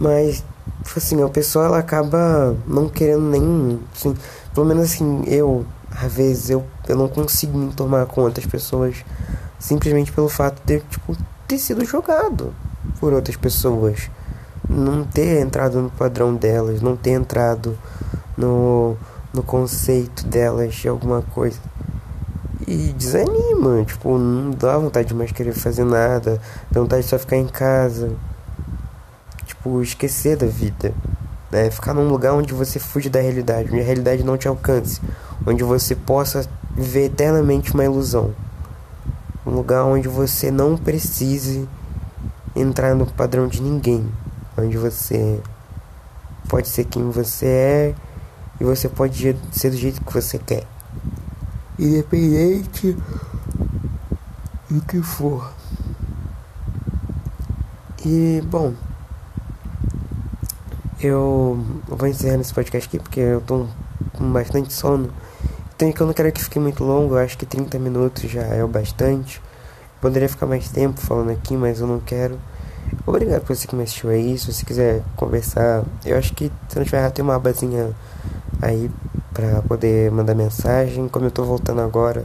[0.00, 0.42] Mas,
[0.82, 3.78] tipo assim, a pessoa ela acaba não querendo nem.
[3.94, 4.16] Assim,
[4.54, 9.04] pelo menos assim, eu, às vezes, eu, eu não consigo me tomar com outras pessoas
[9.62, 12.52] simplesmente pelo fato de, tipo, ter sido jogado
[12.98, 14.10] por outras pessoas.
[14.68, 17.78] Não ter entrado no padrão delas, não ter entrado
[18.36, 18.96] no,
[19.32, 21.58] no conceito delas de alguma coisa.
[22.66, 27.18] E desanima, tipo, não dá vontade de mais querer fazer nada, dá vontade de só
[27.18, 28.10] ficar em casa.
[29.46, 30.92] Tipo, esquecer da vida.
[31.52, 31.70] Né?
[31.70, 35.00] Ficar num lugar onde você fuge da realidade, onde a realidade não te alcance,
[35.46, 36.44] onde você possa
[36.74, 38.34] viver eternamente uma ilusão.
[39.46, 41.68] Um lugar onde você não precise
[42.54, 44.06] entrar no padrão de ninguém,
[44.56, 45.40] onde você
[46.48, 47.94] pode ser quem você é
[48.60, 50.64] e você pode ser do jeito que você quer,
[51.78, 52.96] independente
[54.70, 55.52] do que for.
[58.04, 58.74] E bom.
[61.00, 63.66] Eu vou encerrando esse podcast aqui porque eu tô
[64.12, 65.10] com bastante sono.
[65.74, 68.42] Então que eu não quero que fique muito longo, eu acho que 30 minutos já
[68.42, 69.42] é o bastante.
[70.00, 72.38] Poderia ficar mais tempo falando aqui, mas eu não quero.
[73.06, 74.38] Obrigado por você que me assistiu aí.
[74.38, 77.90] Se você quiser conversar, eu acho que se não tiver, tem uma abazinha
[78.60, 78.90] aí
[79.32, 81.08] pra poder mandar mensagem.
[81.08, 82.24] Como eu tô voltando agora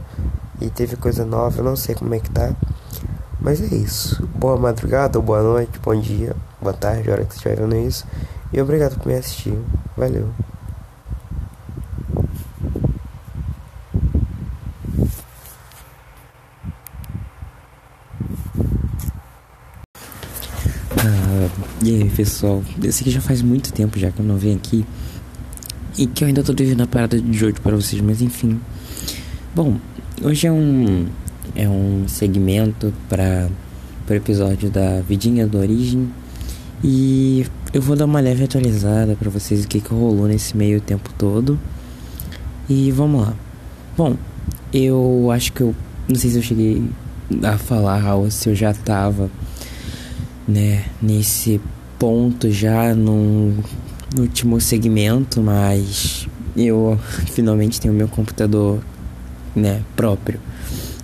[0.60, 2.52] e teve coisa nova, eu não sei como é que tá.
[3.40, 4.26] Mas é isso.
[4.34, 8.04] Boa madrugada, boa noite, bom dia, boa tarde, a hora que você estiver vendo isso.
[8.52, 9.58] E obrigado por me assistir.
[9.96, 10.28] Valeu.
[21.00, 24.56] Ah, e aí pessoal, esse aqui já faz muito tempo já que eu não venho
[24.56, 24.84] aqui
[25.96, 28.60] E que eu ainda tô devendo a parada de hoje para vocês, mas enfim
[29.54, 29.76] Bom,
[30.22, 31.06] hoje é um,
[31.54, 33.48] é um segmento para
[34.08, 36.08] o episódio da Vidinha do Origem
[36.82, 40.80] E eu vou dar uma leve atualizada para vocês o que, que rolou nesse meio
[40.80, 41.58] tempo todo.
[42.68, 43.34] E vamos lá.
[43.96, 44.16] Bom,
[44.72, 45.74] eu acho que eu.
[46.08, 46.82] Não sei se eu cheguei
[47.42, 49.30] a falar ou se eu já tava,
[50.48, 51.60] né, nesse
[51.98, 53.54] ponto já no,
[54.16, 56.26] último segmento, mas
[56.56, 58.80] eu finalmente tenho meu computador
[59.54, 60.40] né, próprio.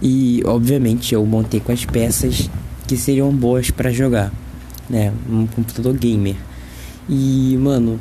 [0.01, 2.49] E obviamente eu montei com as peças
[2.87, 4.33] que seriam boas para jogar,
[4.89, 6.37] né, um computador gamer.
[7.09, 8.01] E mano,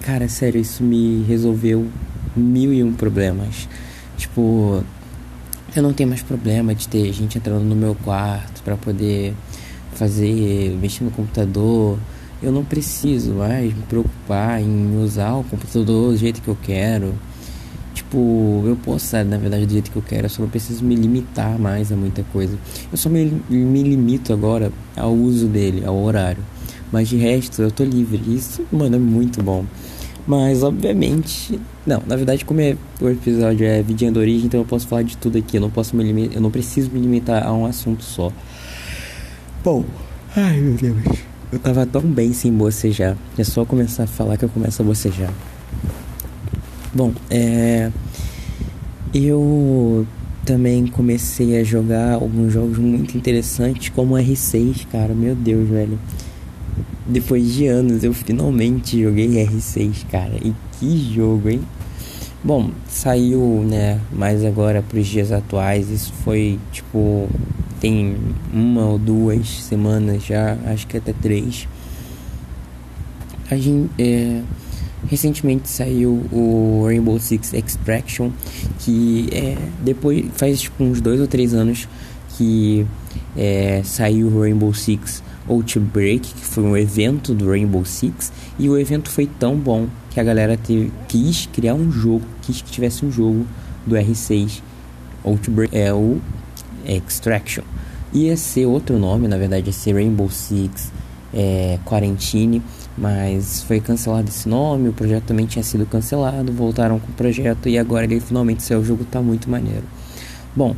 [0.00, 1.86] cara, sério, isso me resolveu
[2.34, 3.68] mil e um problemas.
[4.16, 4.82] Tipo,
[5.74, 9.34] eu não tenho mais problema de ter gente entrando no meu quarto para poder
[10.00, 11.98] fazer, mexer no computador.
[12.42, 17.14] Eu não preciso mais me preocupar em usar o computador do jeito que eu quero.
[17.92, 20.82] Tipo, eu posso usar na verdade do jeito que eu quero, eu só não preciso
[20.82, 22.56] me limitar mais a muita coisa.
[22.90, 26.42] Eu só me, me limito agora ao uso dele, ao horário.
[26.90, 28.20] Mas de resto eu tô livre.
[28.26, 29.66] Isso, mano, é muito bom.
[30.26, 34.66] Mas, obviamente, não, na verdade, como é, o episódio é vidinha da origem, então eu
[34.66, 35.56] posso falar de tudo aqui.
[35.56, 38.32] Eu não posso me limitar, eu não preciso me limitar a um assunto só.
[39.62, 39.84] Bom,
[40.34, 41.18] ai meu Deus,
[41.52, 43.14] eu tava tão bem sem bocejar.
[43.36, 45.30] É só começar a falar que eu começo a bocejar.
[46.94, 47.92] Bom, é.
[49.12, 50.06] Eu
[50.46, 55.12] também comecei a jogar alguns jogos muito interessantes, como R6, cara.
[55.12, 55.98] Meu Deus, velho.
[57.06, 60.36] Depois de anos eu finalmente joguei R6, cara.
[60.42, 61.60] E que jogo, hein?
[62.42, 65.90] Bom, saiu, né, mais agora pros dias atuais.
[65.90, 67.28] Isso foi tipo
[67.80, 68.16] tem
[68.52, 71.66] uma ou duas semanas já, acho que até três.
[73.50, 74.42] A gente é,
[75.08, 78.30] recentemente saiu o Rainbow Six Extraction,
[78.80, 81.88] que é depois faz tipo uns dois ou três anos
[82.36, 82.86] que
[83.36, 88.78] é, saiu o Rainbow Six Outbreak, que foi um evento do Rainbow Six, e o
[88.78, 93.04] evento foi tão bom que a galera teve, quis criar um jogo, quis que tivesse
[93.04, 93.46] um jogo
[93.86, 94.62] do R6
[95.24, 96.20] Outbreak, é o
[96.86, 97.62] Extraction.
[98.12, 100.90] Ia ser outro nome, na verdade, ser Rainbow Six
[101.32, 102.62] é, Quarantine,
[102.98, 107.68] mas foi cancelado esse nome, o projeto também tinha sido cancelado, voltaram com o projeto
[107.68, 109.84] e agora ele finalmente saiu, o jogo tá muito maneiro.
[110.54, 110.74] Bom,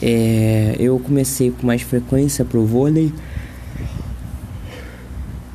[0.00, 3.12] é, eu comecei com mais frequência pro vôlei.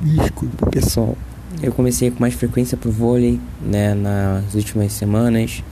[0.02, 1.16] Desculpa, pessoal.
[1.62, 5.64] Eu comecei com mais frequência pro vôlei, né, nas últimas semanas.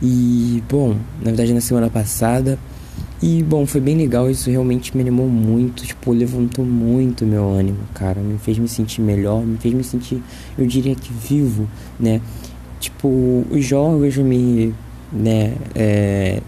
[0.00, 2.58] E, bom, na verdade na semana passada.
[3.22, 7.78] E, bom, foi bem legal, isso realmente me animou muito, tipo, levantou muito meu ânimo,
[7.94, 8.20] cara.
[8.20, 10.22] Me fez me sentir melhor, me fez me sentir,
[10.58, 11.66] eu diria que vivo,
[11.98, 12.20] né?
[12.78, 14.74] Tipo, os jogos me,
[15.10, 16.42] né, é,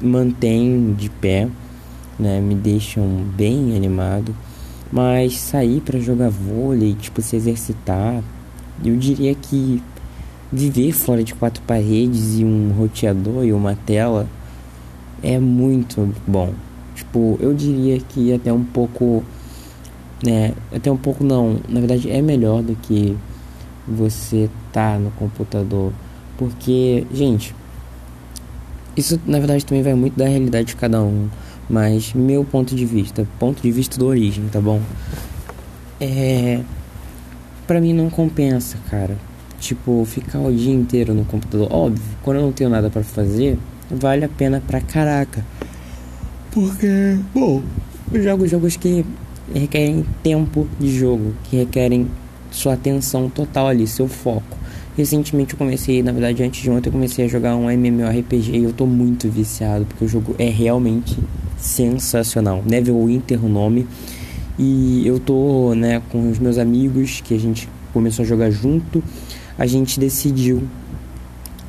[0.00, 1.46] mantêm de pé,
[2.18, 3.06] né, me deixam
[3.36, 4.34] bem animado.
[4.90, 8.22] Mas sair para jogar vôlei, tipo, se exercitar,
[8.82, 9.82] eu diria que
[10.50, 14.26] viver fora de quatro paredes e um roteador e uma tela
[15.24, 16.52] é muito bom.
[16.94, 19.24] Tipo, eu diria que até um pouco,
[20.22, 23.16] né, até um pouco não, na verdade é melhor do que
[23.88, 25.92] você tá no computador,
[26.36, 27.54] porque, gente,
[28.96, 31.28] isso na verdade também vai muito da realidade de cada um.
[31.68, 34.80] Mas meu ponto de vista, ponto de vista do origem, tá bom?
[36.00, 36.60] É.
[37.66, 39.16] Pra mim não compensa, cara.
[39.58, 41.68] Tipo, ficar o dia inteiro no computador.
[41.72, 43.58] Óbvio, quando eu não tenho nada para fazer,
[43.90, 45.44] vale a pena pra caraca.
[46.50, 47.62] Porque, bom,
[48.12, 49.04] jogo jogos que
[49.52, 52.08] requerem tempo de jogo, que requerem
[52.50, 54.56] sua atenção total ali, seu foco.
[54.96, 58.62] Recentemente eu comecei, na verdade antes de ontem eu comecei a jogar um MMORPG e
[58.62, 61.18] eu tô muito viciado, porque o jogo é realmente
[61.58, 62.62] sensacional.
[62.64, 63.86] Neverwinter o nome.
[64.56, 69.02] E eu tô, né, com os meus amigos que a gente começou a jogar junto.
[69.58, 70.62] A gente decidiu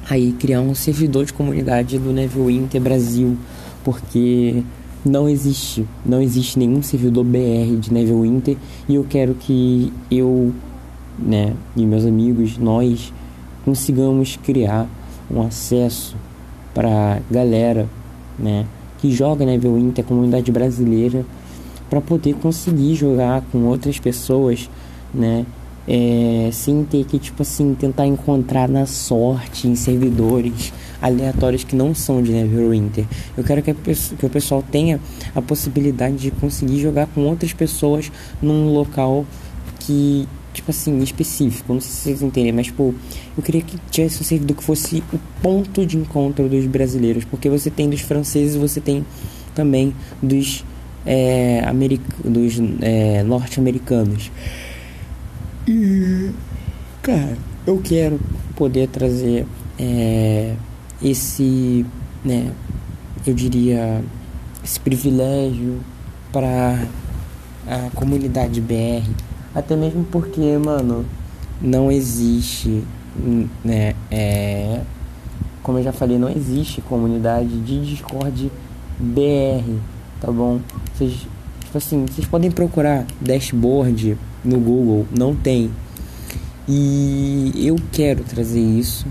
[0.09, 3.37] aí criar um servidor de comunidade do Neverwinter Brasil,
[3.83, 4.63] porque
[5.03, 10.53] não existe, não existe nenhum servidor BR de Neverwinter e eu quero que eu,
[11.17, 13.13] né, e meus amigos, nós
[13.63, 14.87] consigamos criar
[15.29, 16.15] um acesso
[16.73, 17.87] para galera,
[18.37, 18.65] né,
[18.99, 21.25] que joga Neverwinter, comunidade brasileira,
[21.89, 24.69] para poder conseguir jogar com outras pessoas,
[25.13, 25.45] né?
[25.87, 31.93] É, sem ter que, tipo assim, tentar encontrar na sorte em servidores aleatórios que não
[31.93, 33.05] são de Neverwinter.
[33.37, 34.99] Eu quero que, que o pessoal tenha
[35.35, 38.11] a possibilidade de conseguir jogar com outras pessoas
[38.41, 39.25] num local
[39.79, 41.73] que tipo assim, específico.
[41.73, 42.95] Não sei se vocês entendem, mas, tipo,
[43.37, 47.25] eu queria que tivesse um servidor que fosse o ponto de encontro dos brasileiros.
[47.25, 49.05] Porque você tem dos franceses, você tem
[49.53, 50.63] também dos,
[51.05, 51.61] é,
[52.23, 54.31] dos é, norte-americanos.
[55.67, 56.31] E,
[57.01, 57.35] cara,
[57.65, 58.19] eu quero
[58.55, 59.47] poder trazer
[59.79, 60.55] é,
[61.01, 61.83] esse,
[62.23, 62.51] né,
[63.25, 64.03] eu diria,
[64.63, 65.79] esse privilégio
[66.31, 66.85] para
[67.67, 69.09] a comunidade BR
[69.55, 71.03] Até mesmo porque, mano,
[71.59, 72.83] não existe,
[73.63, 74.81] né, é,
[75.63, 78.51] como eu já falei, não existe comunidade de Discord
[78.99, 79.79] BR,
[80.21, 80.59] tá bom?
[80.93, 81.27] Vocês,
[81.75, 85.69] tipo assim, vocês podem procurar dashboard no Google, não tem.
[86.67, 89.05] E eu quero trazer isso,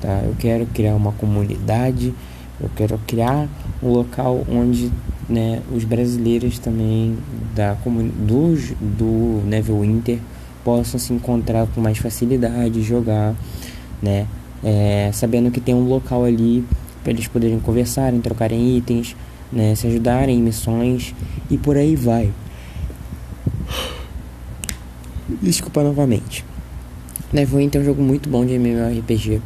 [0.00, 0.22] tá?
[0.24, 2.14] Eu quero criar uma comunidade,
[2.60, 3.46] eu quero criar
[3.82, 4.90] um local onde
[5.28, 7.18] né, os brasileiros também
[7.54, 10.18] da do, do Neverwinter
[10.64, 13.34] possam se encontrar com mais facilidade, jogar,
[14.02, 14.26] né?
[14.64, 16.64] É, sabendo que tem um local ali
[17.04, 19.14] para eles poderem conversarem, trocarem itens,
[19.52, 21.14] né, se ajudarem em missões
[21.50, 22.32] e por aí vai.
[25.42, 26.44] Desculpa novamente.
[27.32, 29.40] Neverwinter é um jogo muito bom de MMORPG.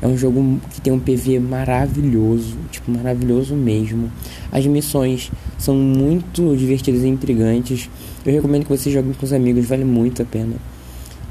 [0.00, 4.10] É um jogo que tem um PV maravilhoso, tipo, maravilhoso mesmo.
[4.52, 7.88] As missões são muito divertidas e intrigantes.
[8.24, 10.56] Eu recomendo que você jogue com os amigos, vale muito a pena.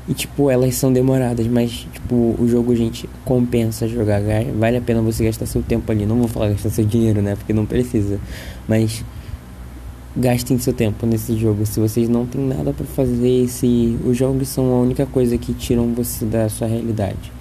[0.07, 4.21] E tipo, elas são demoradas, mas tipo, o jogo, gente, compensa jogar.
[4.57, 6.05] Vale a pena você gastar seu tempo ali.
[6.05, 7.35] Não vou falar gastar seu dinheiro, né?
[7.35, 8.19] Porque não precisa.
[8.67, 9.03] Mas
[10.15, 11.65] gastem seu tempo nesse jogo.
[11.65, 15.53] Se vocês não têm nada para fazer, se os jogos são a única coisa que
[15.53, 17.33] tiram você da sua realidade.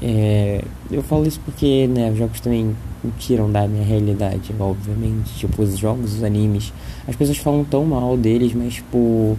[0.00, 2.76] É, eu falo isso porque, né, os jogos também
[3.18, 5.34] tiram da minha realidade, obviamente.
[5.34, 6.72] Tipo, os jogos, os animes.
[7.06, 9.36] As pessoas falam tão mal deles, mas, tipo.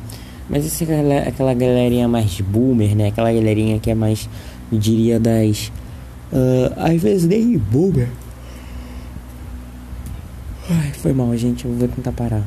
[0.49, 3.07] Mas essa é aquela galerinha mais boomer, né?
[3.09, 4.27] Aquela galerinha que é mais,
[4.71, 5.71] eu diria, das.
[6.33, 8.09] Uh, às vezes nem boomer.
[10.69, 11.65] Ai, foi mal, gente.
[11.65, 12.43] Eu vou tentar parar.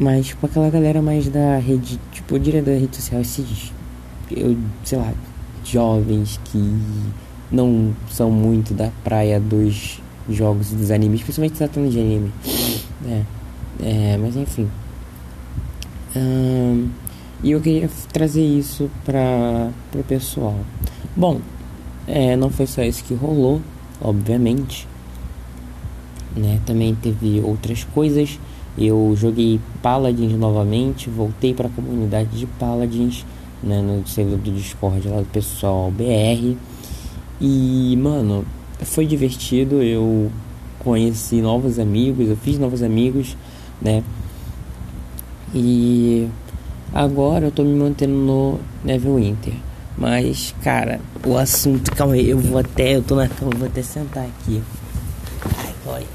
[0.00, 2.00] Mas, tipo, aquela galera mais da rede.
[2.10, 3.20] Tipo, eu diria da rede social.
[3.20, 3.72] Esses.
[4.30, 5.12] Eu, sei lá,
[5.64, 6.58] jovens que
[7.50, 12.32] não são muito da praia dos jogos dos animes, principalmente tratando de anime.
[13.06, 13.22] É,
[13.82, 14.68] é mas enfim.
[17.42, 20.56] E eu queria trazer isso para o pessoal.
[21.16, 21.40] Bom,
[22.06, 23.60] é, não foi só isso que rolou,
[24.00, 24.86] obviamente.
[26.36, 26.60] Né?
[26.64, 28.38] Também teve outras coisas.
[28.78, 33.26] Eu joguei Paladins novamente, voltei para a comunidade de Paladins
[33.62, 36.56] né, no servidor do Discord lá do pessoal BR.
[37.40, 38.44] E, mano,
[38.80, 40.30] foi divertido, eu
[40.78, 43.36] conheci novos amigos, eu fiz novos amigos,
[43.80, 44.02] né?
[45.54, 46.28] E
[46.92, 49.54] agora eu tô me mantendo no Neverwinter.
[49.96, 53.82] Mas, cara, o assunto, calma aí, eu vou até, eu tô na cama, vou até
[53.82, 54.62] sentar aqui.
[55.58, 56.06] Ai, olha.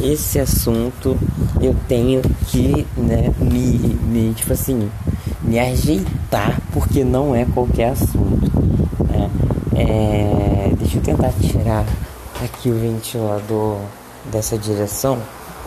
[0.00, 1.18] Esse assunto
[1.60, 4.90] eu tenho que, né, me, me tipo assim,
[5.42, 8.50] me ajeitar, porque não é qualquer assunto.
[9.08, 9.30] Né?
[9.76, 11.84] É, deixa eu tentar tirar
[12.42, 13.78] aqui o ventilador
[14.30, 15.18] dessa direção.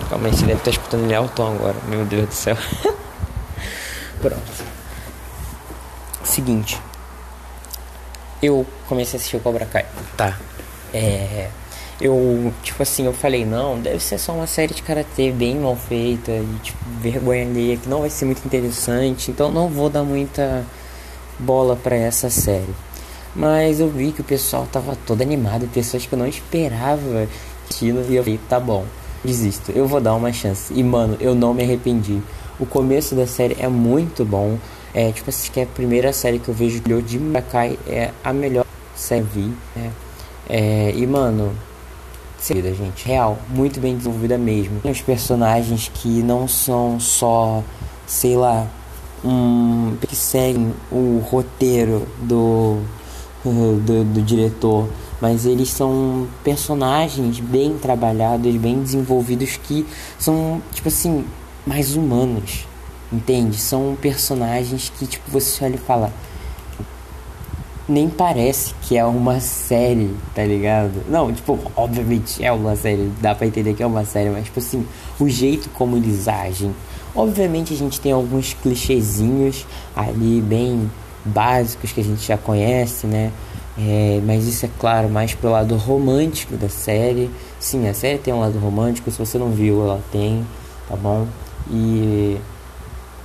[0.10, 1.76] Calma aí, você deve estar escutando ele alto agora.
[1.90, 2.58] Meu Deus do céu.
[4.22, 4.66] Pronto.
[6.24, 6.80] Seguinte.
[8.42, 9.86] Eu comecei a assistir o Cobra Kai.
[10.16, 10.38] Tá.
[10.94, 11.50] É
[12.00, 15.76] eu, tipo assim, eu falei, não, deve ser só uma série de karatê bem mal
[15.76, 20.04] feita e, tipo, vergonha alheia, que não vai ser muito interessante, então não vou dar
[20.04, 20.64] muita
[21.40, 22.74] bola para essa série.
[23.36, 27.28] Mas eu vi que o pessoal tava todo animado, pessoas que eu não esperava
[27.68, 28.86] aquilo, e eu falei, tá bom,
[29.26, 30.72] desisto, eu vou dar uma chance.
[30.74, 32.22] E, mano, eu não me arrependi.
[32.60, 34.58] O começo da série é muito bom.
[34.94, 38.34] É, tipo assim, que é a primeira série que eu vejo de Makai é a
[38.34, 39.92] melhor série vi, né?
[40.50, 41.54] É, e, mano,
[42.40, 43.06] seguida, gente.
[43.06, 44.80] Real, muito bem desenvolvida mesmo.
[44.82, 47.64] Tem os personagens que não são só,
[48.08, 48.68] sei lá,
[49.24, 52.80] um, que seguem o roteiro do,
[53.44, 54.88] do, do diretor,
[55.22, 59.86] mas eles são personagens bem trabalhados, bem desenvolvidos que
[60.18, 61.26] são, tipo assim,
[61.68, 62.66] mais humanos,
[63.12, 63.58] entende?
[63.58, 66.12] São personagens que, tipo, você olha e fala,
[67.88, 71.04] nem parece que é uma série, tá ligado?
[71.10, 74.60] Não, tipo, obviamente é uma série, dá pra entender que é uma série, mas, tipo
[74.60, 74.86] assim,
[75.20, 76.74] o jeito como eles agem.
[77.14, 79.66] Obviamente a gente tem alguns clichêzinhos
[79.96, 80.90] ali bem
[81.26, 83.32] básicos que a gente já conhece, né?
[83.78, 87.30] É, mas isso é claro mais pro lado romântico da série.
[87.60, 90.46] Sim, a série tem um lado romântico, se você não viu, ela tem,
[90.88, 91.28] tá bom?
[91.72, 92.38] E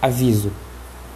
[0.00, 0.50] aviso,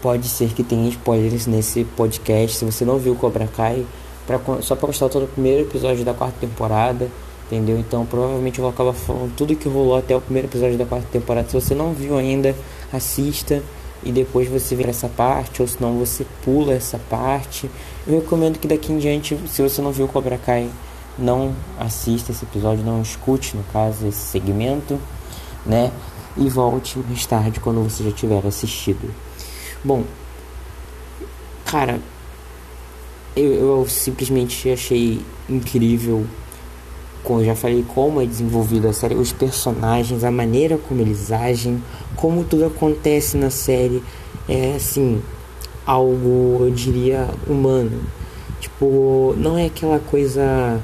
[0.01, 2.59] pode ser que tenha spoilers nesse podcast.
[2.59, 3.85] Se você não viu Cobra Kai,
[4.27, 7.11] pra, só para constar todo o primeiro episódio da quarta temporada,
[7.47, 7.79] entendeu?
[7.79, 11.07] Então provavelmente eu vou acabar falando tudo que rolou até o primeiro episódio da quarta
[11.11, 11.49] temporada.
[11.49, 12.55] Se você não viu ainda,
[12.93, 13.63] assista
[14.03, 17.71] e depois você vê essa parte, ou senão você pula essa parte.
[18.07, 20.71] Eu recomendo que daqui em diante, se você não viu Cobra Kai,
[21.19, 24.99] não assista esse episódio, não escute, no caso, esse segmento,
[25.65, 25.91] né?
[26.37, 29.13] E volte mais tarde quando você já tiver assistido.
[29.83, 30.05] Bom,
[31.65, 32.01] cara,
[33.35, 36.27] eu, eu simplesmente achei incrível
[37.27, 41.33] como eu já falei, como é desenvolvida a série, os personagens, a maneira como eles
[41.33, 41.83] agem,
[42.15, 44.01] como tudo acontece na série,
[44.49, 45.21] é assim,
[45.85, 48.01] algo, eu diria, humano.
[48.61, 50.81] Tipo, não é aquela coisa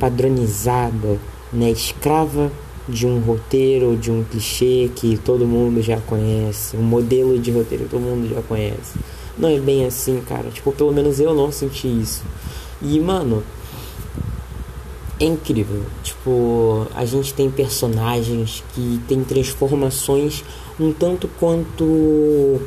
[0.00, 1.16] padronizada,
[1.52, 2.50] né, escrava
[2.88, 7.84] de um roteiro, de um clichê que todo mundo já conhece, um modelo de roteiro
[7.84, 8.98] que todo mundo já conhece.
[9.36, 10.50] Não é bem assim, cara.
[10.50, 12.22] Tipo, pelo menos eu não senti isso.
[12.80, 13.42] E, mano,
[15.18, 15.82] é incrível.
[16.02, 20.44] Tipo, a gente tem personagens que tem transformações
[20.78, 22.60] um tanto quanto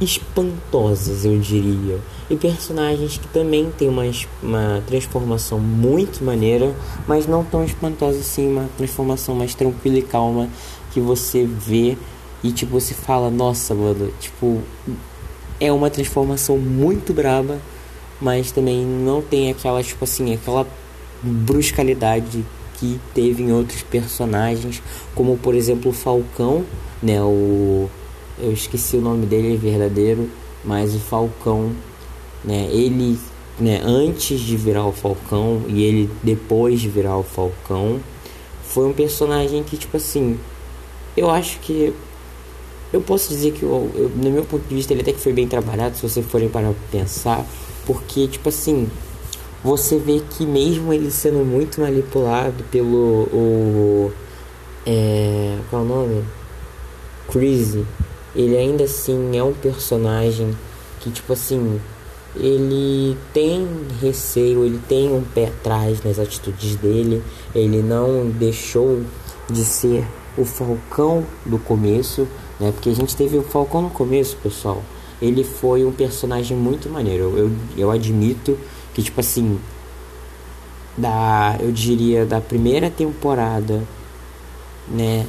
[0.00, 1.98] espantosas, eu diria.
[2.30, 4.04] E personagens que também tem uma,
[4.42, 6.74] uma transformação muito maneira,
[7.06, 10.48] mas não tão espantosa assim, uma transformação mais tranquila e calma
[10.92, 11.96] que você vê
[12.42, 14.60] e tipo você fala, nossa, mano, tipo,
[15.58, 17.58] é uma transformação muito braba,
[18.20, 20.66] mas também não tem aquela, tipo assim, aquela
[21.22, 24.82] bruscalidade que teve em outros personagens,
[25.14, 26.64] como por exemplo o Falcão,
[27.02, 27.88] né, o
[28.40, 30.30] eu esqueci o nome dele verdadeiro,
[30.64, 31.72] mas o Falcão,
[32.44, 33.18] né, ele,
[33.58, 38.00] né, antes de virar o Falcão e ele depois de virar o Falcão,
[38.62, 40.38] foi um personagem que tipo assim,
[41.16, 41.92] eu acho que
[42.92, 45.32] eu posso dizer que, eu, eu, no meu ponto de vista, ele até que foi
[45.32, 47.44] bem trabalhado, se você forem para pensar,
[47.84, 48.88] porque, tipo assim,
[49.62, 53.24] você vê que mesmo ele sendo muito manipulado pelo.
[53.32, 54.12] O,
[54.86, 56.24] é, qual é o nome?
[57.30, 57.84] Crazy,
[58.34, 60.56] ele ainda assim é um personagem
[61.00, 61.78] que, tipo assim,
[62.38, 63.66] ele tem
[64.00, 67.22] receio, ele tem um pé atrás nas atitudes dele,
[67.54, 69.02] ele não deixou
[69.50, 72.28] de ser o Falcão do começo,
[72.60, 72.70] né?
[72.72, 74.82] Porque a gente teve o Falcão no começo, pessoal.
[75.20, 77.36] Ele foi um personagem muito maneiro.
[77.36, 78.56] Eu, eu admito
[78.94, 79.58] que, tipo assim,
[80.96, 83.82] da, eu diria, da primeira temporada,
[84.88, 85.26] né?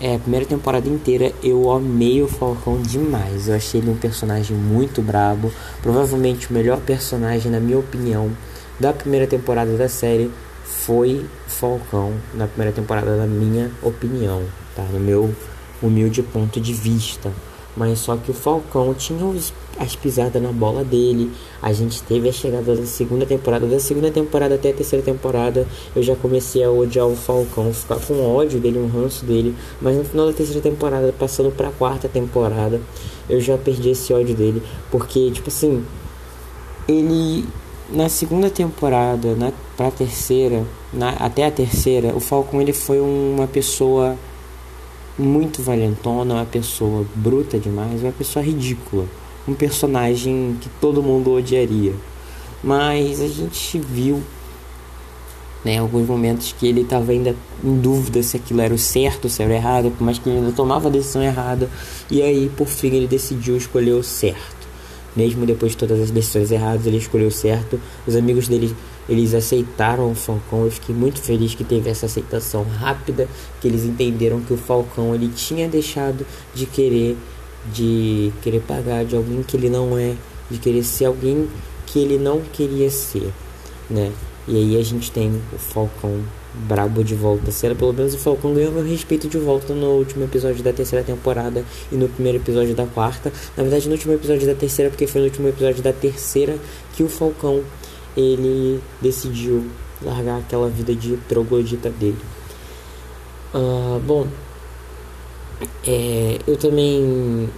[0.00, 3.48] É, a primeira temporada inteira eu amei o Falcão demais.
[3.48, 5.52] Eu achei ele um personagem muito brabo.
[5.82, 8.30] Provavelmente o melhor personagem, na minha opinião,
[8.78, 10.30] da primeira temporada da série
[10.64, 12.12] foi Falcão.
[12.34, 14.44] Na primeira temporada, na minha opinião,
[14.76, 14.84] tá?
[14.84, 15.34] No meu
[15.82, 17.32] humilde ponto de vista.
[17.78, 21.30] Mas só que o Falcão tinha os, as pisadas na bola dele.
[21.62, 23.68] A gente teve a chegada da segunda temporada.
[23.68, 25.64] Da segunda temporada até a terceira temporada,
[25.94, 29.54] eu já comecei a odiar o Falcão, ficar com ódio dele, um ranço dele.
[29.80, 32.80] Mas no final da terceira temporada, passando pra quarta temporada,
[33.30, 34.60] eu já perdi esse ódio dele.
[34.90, 35.84] Porque, tipo assim,
[36.88, 37.44] ele
[37.90, 43.46] na segunda temporada, na, pra terceira, na, até a terceira, o Falcon ele foi uma
[43.46, 44.16] pessoa
[45.18, 49.06] muito valentona, uma pessoa bruta demais, uma pessoa ridícula,
[49.46, 51.94] um personagem que todo mundo odiaria.
[52.62, 54.22] Mas a gente viu
[55.64, 59.42] né, alguns momentos que ele estava ainda em dúvida se aquilo era o certo, se
[59.42, 61.68] era o errado, mas que ele ainda tomava a decisão errada,
[62.10, 64.58] e aí por fim ele decidiu escolher o certo.
[65.16, 67.80] Mesmo depois de todas as decisões erradas, ele escolheu o certo.
[68.06, 68.72] Os amigos dele
[69.08, 70.64] eles aceitaram o Falcão.
[70.64, 73.28] Eu fiquei muito feliz que teve essa aceitação rápida,
[73.60, 77.16] que eles entenderam que o Falcão ele tinha deixado de querer
[77.72, 80.14] de querer pagar de alguém que ele não é,
[80.50, 81.48] de querer ser alguém
[81.86, 83.32] que ele não queria ser,
[83.90, 84.12] né?
[84.46, 86.22] E aí a gente tem o Falcão
[86.54, 87.50] brabo de volta.
[87.50, 91.04] Será pelo menos o Falcão ganhou meu respeito de volta no último episódio da terceira
[91.04, 93.32] temporada e no primeiro episódio da quarta.
[93.56, 96.56] Na verdade, no último episódio da terceira, porque foi no último episódio da terceira
[96.94, 97.62] que o Falcão
[98.18, 99.64] ele decidiu
[100.02, 102.18] largar aquela vida de troglodita dele.
[103.54, 104.26] Uh, bom,
[105.86, 107.48] é, eu também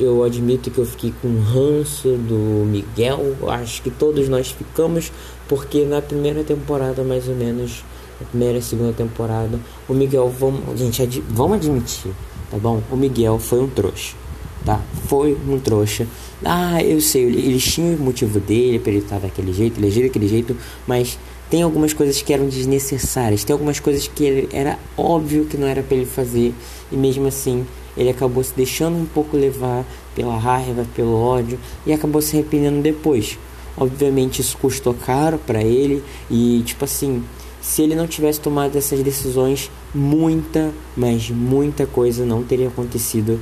[0.00, 3.36] eu admito que eu fiquei com ranço do Miguel.
[3.48, 5.12] Acho que todos nós ficamos,
[5.48, 7.84] porque na primeira temporada, mais ou menos,
[8.20, 12.12] na primeira e segunda temporada, o Miguel, vamos, gente, ad, vamos admitir,
[12.50, 12.82] tá bom?
[12.90, 14.22] O Miguel foi um trouxa
[14.64, 14.80] tá?
[15.06, 16.06] Foi um trouxa.
[16.44, 20.02] Ah, eu sei, eles tinham o motivo dele para ele estar daquele jeito, ele agir
[20.04, 21.18] daquele jeito, mas
[21.50, 25.66] tem algumas coisas que eram desnecessárias, tem algumas coisas que ele, era óbvio que não
[25.66, 26.54] era para ele fazer,
[26.90, 27.66] e mesmo assim
[27.96, 29.84] ele acabou se deixando um pouco levar
[30.14, 33.38] pela raiva, pelo ódio e acabou se arrependendo depois.
[33.76, 37.22] Obviamente isso custou caro para ele e tipo assim,
[37.60, 43.38] se ele não tivesse tomado essas decisões, muita, mas muita coisa não teria acontecido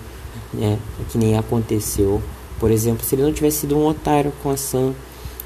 [0.53, 0.79] né?
[1.11, 2.21] Que nem aconteceu.
[2.61, 4.93] Por exemplo, se ele não tivesse sido um otário com a Sam,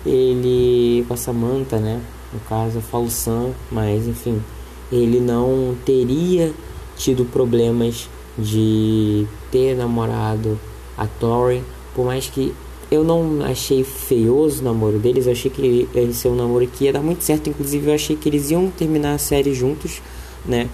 [0.04, 1.04] ele.
[1.08, 2.00] com a Samantha, né?
[2.32, 4.42] No caso, eu falo Sam, mas enfim,
[4.90, 6.52] ele não teria
[6.96, 10.58] tido problemas de ter namorado
[10.96, 11.62] a Tori
[11.94, 12.52] Por mais que
[12.90, 16.84] eu não achei feioso o namoro deles, eu achei que ia ser um namoro que
[16.84, 17.48] ia dar muito certo.
[17.48, 20.02] Inclusive, eu achei que eles iam terminar a série juntos,
[20.44, 20.68] né?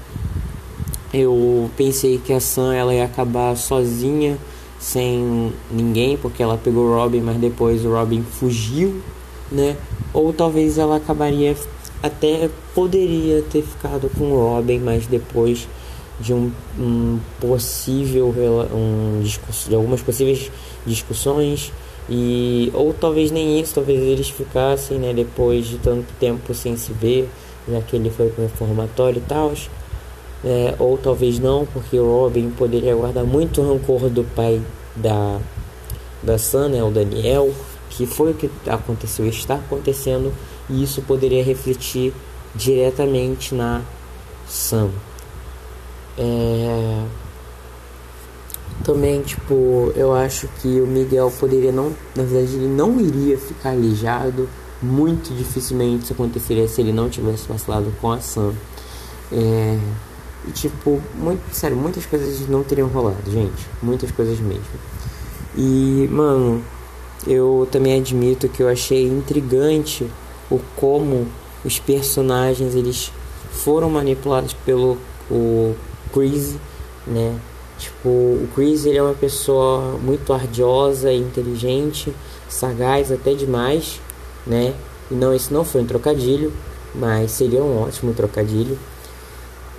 [1.12, 4.38] Eu pensei que a Sam ela ia acabar sozinha,
[4.80, 9.00] sem ninguém, porque ela pegou o Robin, mas depois o Robin fugiu,
[9.52, 9.76] né?
[10.12, 11.54] Ou talvez ela acabaria
[12.02, 15.68] até poderia ter ficado com o Robin, mas depois
[16.18, 18.34] de um, um possível
[18.72, 20.50] um discurso, de algumas possíveis
[20.86, 21.72] discussões
[22.08, 26.92] e ou talvez nem isso, talvez eles ficassem, né, depois de tanto tempo sem se
[26.92, 27.28] ver,
[27.68, 29.52] já que ele foi para o reformatório e tal.
[30.42, 34.60] É, ou talvez não, porque o Robin poderia guardar muito rancor do pai
[34.96, 35.38] da,
[36.22, 37.52] da Sam, né, o Daniel,
[37.90, 40.32] que foi o que aconteceu, está acontecendo,
[40.68, 42.14] e isso poderia refletir
[42.54, 43.82] diretamente na
[44.48, 44.90] Sam.
[46.16, 47.04] É...
[48.84, 53.70] Também, tipo, eu acho que o Miguel poderia não, na verdade, ele não iria ficar
[53.70, 54.48] alijado.
[54.82, 58.54] Muito dificilmente isso aconteceria se ele não tivesse vacilado com a Sam.
[59.30, 59.78] É...
[60.48, 63.66] E, tipo, muito, sério, muitas coisas não teriam rolado, gente.
[63.82, 64.64] Muitas coisas mesmo.
[65.56, 66.62] E, mano,
[67.26, 70.06] eu também admito que eu achei intrigante
[70.50, 71.26] o como
[71.64, 73.12] os personagens eles
[73.50, 74.96] foram manipulados pelo
[75.30, 75.74] o
[76.12, 76.56] Chris,
[77.06, 77.38] né?
[77.78, 82.12] Tipo, o Chris ele é uma pessoa muito ardiosa, inteligente,
[82.48, 84.00] sagaz até demais,
[84.46, 84.74] né?
[85.10, 86.52] E não, isso não foi um trocadilho,
[86.94, 88.78] mas seria um ótimo trocadilho.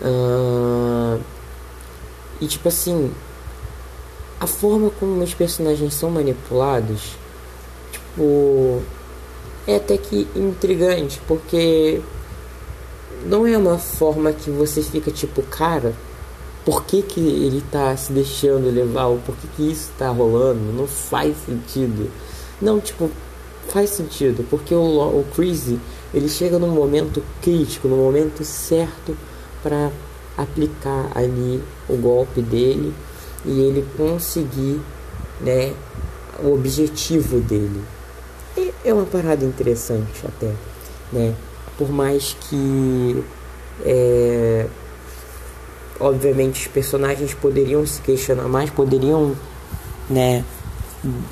[0.01, 1.21] Uh,
[2.39, 3.11] e tipo assim,
[4.39, 7.15] a forma como os personagens são manipulados,
[7.91, 8.81] tipo,
[9.67, 12.01] é até que intrigante, porque
[13.25, 15.93] não é uma forma que você fica tipo, cara,
[16.65, 19.07] por que, que ele tá se deixando levar?
[19.07, 20.59] Ou por que, que isso tá rolando?
[20.73, 22.09] Não faz sentido.
[22.59, 23.09] Não, tipo,
[23.69, 25.79] faz sentido, porque o, o Crazy
[26.13, 29.15] ele chega num momento crítico, no momento certo
[29.61, 29.91] para
[30.37, 32.93] aplicar ali o golpe dele
[33.45, 34.79] e ele conseguir,
[35.39, 35.73] né,
[36.43, 37.81] o objetivo dele.
[38.57, 40.51] E é uma parada interessante até,
[41.11, 41.33] né?
[41.77, 43.23] Por mais que
[43.83, 44.67] é,
[45.99, 49.35] obviamente os personagens poderiam se questionar mais, poderiam,
[50.09, 50.43] né,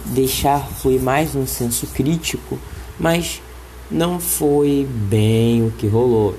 [0.05, 2.57] deixar fluir mais um senso crítico,
[2.99, 3.41] mas
[3.89, 6.35] não foi bem o que rolou,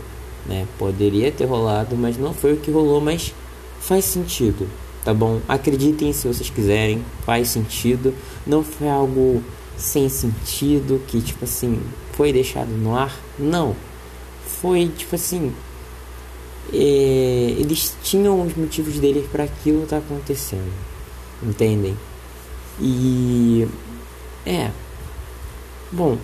[0.46, 0.66] né?
[0.78, 3.34] Poderia ter rolado, mas não foi o que rolou, mas
[3.80, 4.68] faz sentido,
[5.04, 5.40] tá bom?
[5.48, 8.14] Acreditem se vocês quiserem, faz sentido.
[8.46, 9.42] Não foi algo
[9.76, 11.80] sem sentido que tipo assim
[12.12, 13.74] foi deixado no ar, não.
[14.60, 15.52] Foi tipo assim,
[16.72, 20.72] é, eles tinham os motivos deles para aquilo tá acontecendo,
[21.42, 21.96] entendem?
[22.78, 23.66] E
[24.46, 24.70] é
[25.90, 26.18] bom.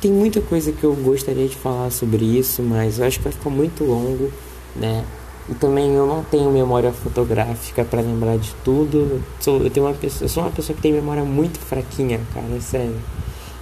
[0.00, 3.32] Tem muita coisa que eu gostaria de falar sobre isso, mas eu acho que vai
[3.32, 4.30] ficar muito longo,
[4.76, 5.04] né?
[5.48, 9.22] E também eu não tenho memória fotográfica para lembrar de tudo.
[9.40, 12.46] Sou, eu tenho uma pessoa, eu sou uma pessoa que tem memória muito fraquinha, cara,
[12.56, 12.94] é sério.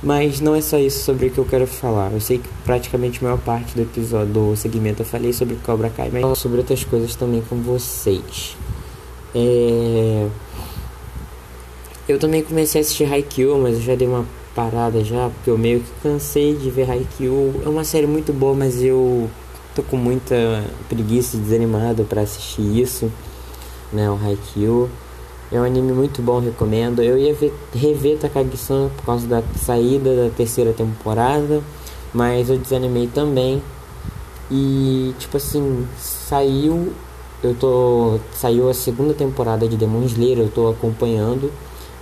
[0.03, 2.13] Mas não é só isso sobre o que eu quero falar.
[2.13, 5.89] Eu sei que praticamente a maior parte do episódio, do segmento, eu falei sobre Cobra
[5.89, 8.57] Kai, mas sobre outras coisas também com vocês.
[9.35, 10.29] É...
[12.09, 14.27] Eu também comecei a assistir Haikyuu, mas eu já dei uma
[14.57, 17.61] parada já, porque eu meio que cansei de ver Haikyuu.
[17.65, 19.29] É uma série muito boa, mas eu
[19.75, 23.13] tô com muita preguiça desanimado para assistir isso,
[23.93, 24.89] né, o Haikyuu.
[25.53, 27.03] É um anime muito bom, recomendo.
[27.03, 31.63] Eu ia ver, rever Takagi-san por causa da saída da terceira temporada,
[32.13, 33.63] mas eu desanimei também.
[34.51, 36.93] E tipo assim, saiu,
[37.45, 41.53] eu tô saiu a segunda temporada de Demon Slayer, eu tô acompanhando,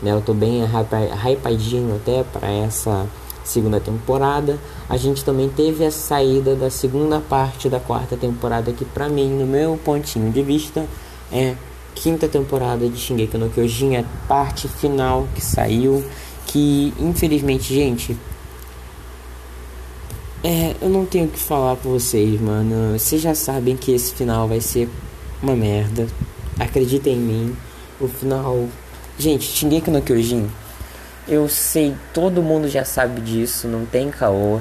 [0.03, 0.12] né?
[0.12, 3.07] Eu tô bem hypadinho até para essa
[3.45, 4.59] segunda temporada.
[4.88, 9.30] A gente também teve a saída da segunda parte da quarta temporada que para mim,
[9.30, 10.86] no meu pontinho de vista,
[11.32, 11.55] é
[11.95, 16.05] quinta temporada de Shingeki no Kyojin, a parte final que saiu,
[16.47, 18.16] que infelizmente, gente,
[20.42, 22.99] é, eu não tenho o que falar pra vocês, mano.
[22.99, 24.90] Vocês já sabem que esse final vai ser
[25.42, 26.07] uma merda.
[26.61, 27.57] Acreditem em mim.
[27.99, 28.68] O final.
[29.17, 30.51] Gente, Shingeki no Kyojin.
[31.29, 34.61] Eu sei, todo mundo já sabe disso, não tem caô.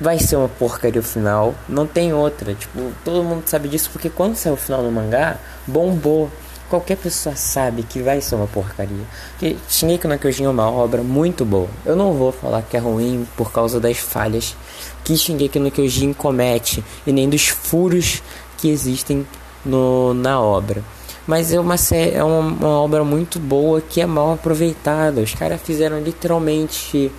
[0.00, 2.54] Vai ser uma porcaria o final, não tem outra.
[2.54, 6.30] Tipo, todo mundo sabe disso porque quando saiu o final do mangá, bombou.
[6.70, 9.04] Qualquer pessoa sabe que vai ser uma porcaria.
[9.38, 11.68] Que Shingeki no Kyojin é uma obra muito boa.
[11.84, 14.56] Eu não vou falar que é ruim por causa das falhas
[15.04, 18.22] que Shingeki no Kyojin comete e nem dos furos
[18.56, 19.26] que existem
[19.64, 20.82] no, na obra.
[21.28, 25.20] Mas é uma, é uma, uma obra muito boa que é mal aproveitada.
[25.20, 27.12] Os caras fizeram literalmente,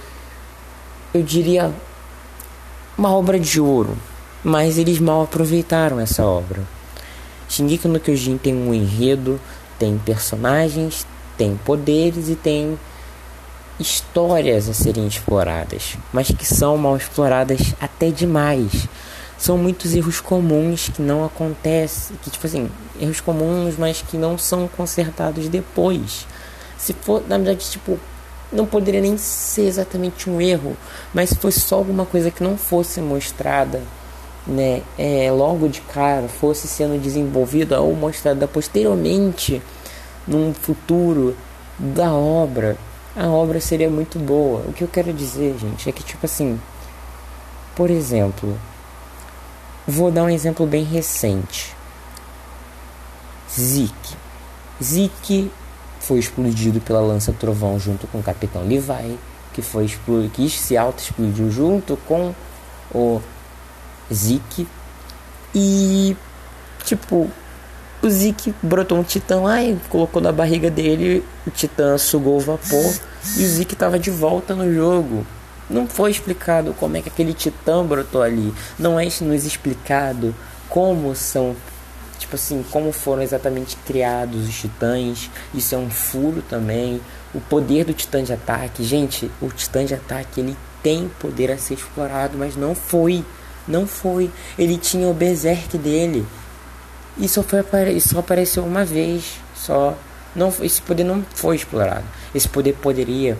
[1.13, 1.71] eu diria,
[2.97, 3.95] uma obra de ouro.
[4.43, 6.63] Mas eles mal aproveitaram essa obra.
[7.47, 9.39] Shingeki no Kyojin tem um enredo,
[9.77, 11.05] tem personagens,
[11.37, 12.79] tem poderes e tem
[13.79, 18.87] histórias a serem exploradas, mas que são mal exploradas até demais.
[19.39, 22.69] São muitos erros comuns que não acontecem, que tipo assim,
[22.99, 26.27] erros comuns, mas que não são consertados depois.
[26.77, 27.97] Se for, na verdade, tipo,
[28.51, 30.75] não poderia nem ser exatamente um erro,
[31.13, 33.81] mas se fosse só alguma coisa que não fosse mostrada,
[34.45, 39.61] né, é, logo de cara, fosse sendo desenvolvida ou mostrada posteriormente
[40.27, 41.35] num futuro
[41.77, 42.77] da obra,
[43.15, 44.63] a obra seria muito boa.
[44.67, 46.59] O que eu quero dizer, gente, é que tipo assim,
[47.75, 48.57] por exemplo,
[49.89, 51.75] vou dar um exemplo bem recente.
[53.51, 54.15] Zeke.
[54.81, 55.51] Zeke
[55.99, 59.17] foi explodido pela lança trovão junto com o Capitão Levi,
[59.53, 59.89] que foi
[60.33, 62.33] que se auto-explodiu junto com
[62.93, 63.21] o
[64.13, 64.67] Zeke.
[65.53, 66.15] E
[66.83, 67.29] tipo,
[68.01, 72.39] o Zeke brotou um titã lá e colocou na barriga dele, o titã sugou o
[72.39, 72.93] vapor
[73.37, 75.25] e o Zeke estava de volta no jogo.
[75.69, 78.53] Não foi explicado como é que aquele titã brotou ali.
[78.77, 80.33] Não é nos explicado
[80.67, 81.55] como são,
[82.17, 85.29] tipo assim, como foram exatamente criados os titãs.
[85.53, 86.99] Isso é um furo também.
[87.33, 88.83] O poder do titã de ataque.
[88.83, 93.23] Gente, o titã de ataque ele tem poder a ser explorado, mas não foi.
[93.67, 94.31] Não foi.
[94.57, 96.25] Ele tinha o berserk dele.
[97.15, 99.39] E só, foi, só apareceu uma vez.
[99.55, 99.95] Só.
[100.35, 102.05] Não, esse poder não foi explorado.
[102.33, 103.37] Esse poder poderia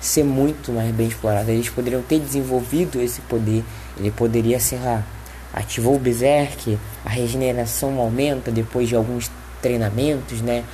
[0.00, 1.50] ser muito mais bem explorado.
[1.50, 3.64] Eles poderiam ter desenvolvido esse poder.
[3.98, 5.02] Ele poderia, sei lá,
[5.52, 9.30] ativou o Berserk, a regeneração aumenta depois de alguns
[9.62, 10.64] treinamentos, né?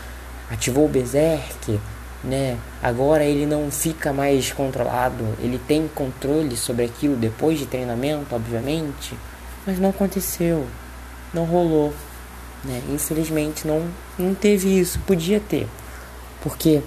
[0.51, 1.81] Ativou o Berserk,
[2.25, 2.59] né?
[2.83, 9.14] Agora ele não fica mais controlado, ele tem controle sobre aquilo depois de treinamento, obviamente,
[9.66, 10.66] mas não aconteceu,
[11.33, 11.95] não rolou.
[12.64, 12.81] Né?
[12.91, 15.66] Infelizmente não, não teve isso, podia ter.
[16.43, 16.83] Porque,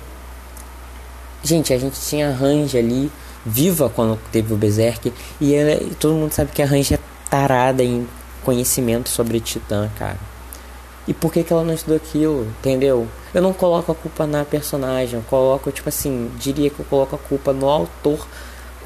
[1.46, 3.12] gente, a gente tinha a Range ali,
[3.46, 7.84] viva quando teve o Berserk, e, ela, todo mundo sabe que a Range é tarada
[7.84, 8.08] em
[8.44, 10.20] conhecimento sobre Titã, cara.
[11.08, 13.08] E por que, que ela não estudou aquilo, entendeu?
[13.34, 17.16] Eu não coloco a culpa na personagem, eu coloco, tipo assim, diria que eu coloco
[17.16, 18.28] a culpa no autor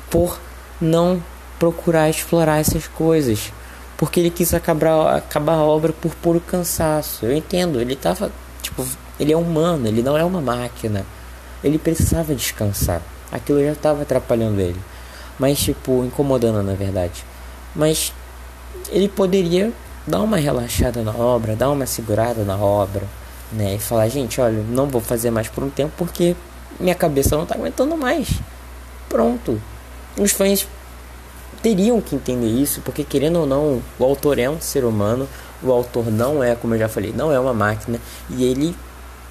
[0.10, 0.38] por
[0.82, 1.24] não
[1.58, 3.52] procurar explorar essas coisas
[4.00, 7.26] porque ele quis acabar, acabar a obra por puro cansaço.
[7.26, 8.32] Eu entendo, ele tava,
[8.62, 8.88] tipo,
[9.20, 11.06] ele é humano, ele não é uma máquina.
[11.64, 13.02] Ele precisava descansar.
[13.32, 14.80] Aquilo já estava atrapalhando ele.
[15.38, 17.24] Mas, tipo, incomodando na verdade.
[17.76, 18.14] Mas
[18.92, 19.72] ele poderia
[20.06, 23.04] dar uma relaxada na obra, dar uma segurada na obra,
[23.52, 23.76] né?
[23.76, 26.36] E falar, gente, olha, não vou fazer mais por um tempo porque
[26.80, 28.30] minha cabeça não está aguentando mais.
[29.08, 29.62] Pronto.
[30.18, 30.68] Os fãs
[31.62, 35.28] teriam que entender isso, porque querendo ou não, o autor é um ser humano,
[35.62, 38.00] o autor não é, como eu já falei, não é uma máquina,
[38.30, 38.76] e ele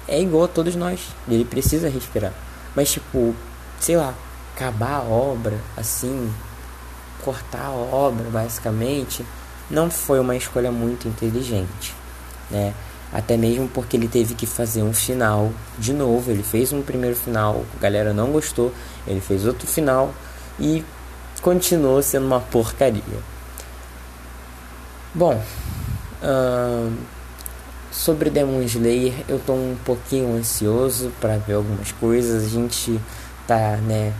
[0.09, 2.33] é igual a todos nós, ele precisa respirar.
[2.75, 3.35] Mas tipo,
[3.79, 4.13] sei lá,
[4.55, 6.31] acabar a obra assim,
[7.23, 9.25] cortar a obra basicamente,
[9.69, 11.93] não foi uma escolha muito inteligente,
[12.49, 12.73] né?
[13.11, 16.29] Até mesmo porque ele teve que fazer um final de novo.
[16.29, 18.71] Ele fez um primeiro final, a galera não gostou.
[19.07, 20.13] Ele fez outro final
[20.59, 20.85] e
[21.41, 23.01] continuou sendo uma porcaria.
[25.13, 25.41] Bom,
[26.21, 26.93] uh,
[27.91, 32.45] sobre Demon Slayer, eu tô um pouquinho ansioso para ver algumas coisas.
[32.45, 32.99] A gente
[33.47, 34.13] tá, né,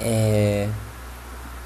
[0.00, 0.68] é,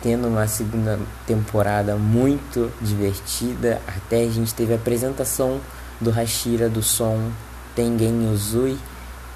[0.02, 3.80] tendo uma segunda temporada muito divertida.
[3.86, 5.60] Até a gente teve a apresentação
[6.00, 7.30] do Hashira do som
[7.74, 8.78] Tengen Uzui,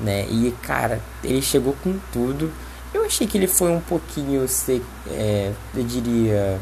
[0.01, 0.27] né?
[0.29, 2.51] E cara, ele chegou com tudo.
[2.93, 4.47] Eu achei que ele foi um pouquinho,
[5.09, 6.59] é, eu diria.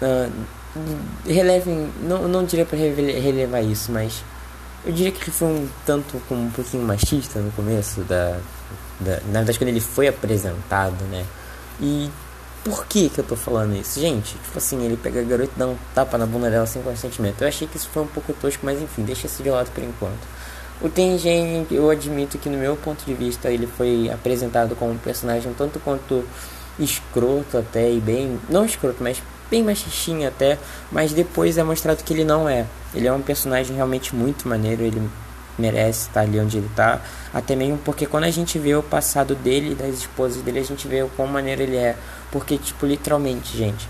[0.00, 0.59] Uh,
[1.26, 4.22] relevem, não, não diria para relevar isso, mas
[4.84, 8.38] eu diria que ele foi um tanto como um pouquinho machista no começo da,
[9.00, 11.24] da, na verdade quando ele foi apresentado, né?
[11.80, 12.10] E
[12.64, 13.98] por que que eu tô falando isso?
[13.98, 16.82] Gente, tipo assim, ele pega a garota e dá um tapa na bunda dela sem
[16.82, 17.40] consentimento.
[17.40, 19.82] Eu achei que isso foi um pouco tosco, mas enfim, deixa isso de lado por
[19.82, 20.20] enquanto.
[20.80, 24.98] O Tengen, eu admito que no meu ponto de vista ele foi apresentado como um
[24.98, 26.24] personagem tanto quanto
[26.78, 30.58] escroto até e bem, não escroto, mas bem machistinho até,
[30.90, 32.66] mas depois é mostrado que ele não é.
[32.94, 35.10] Ele é um personagem realmente muito maneiro, ele
[35.58, 37.00] merece estar ali onde ele está,
[37.34, 40.64] até mesmo porque quando a gente vê o passado dele e das esposas dele, a
[40.64, 41.96] gente vê o quão maneiro ele é,
[42.32, 43.86] porque tipo literalmente, gente,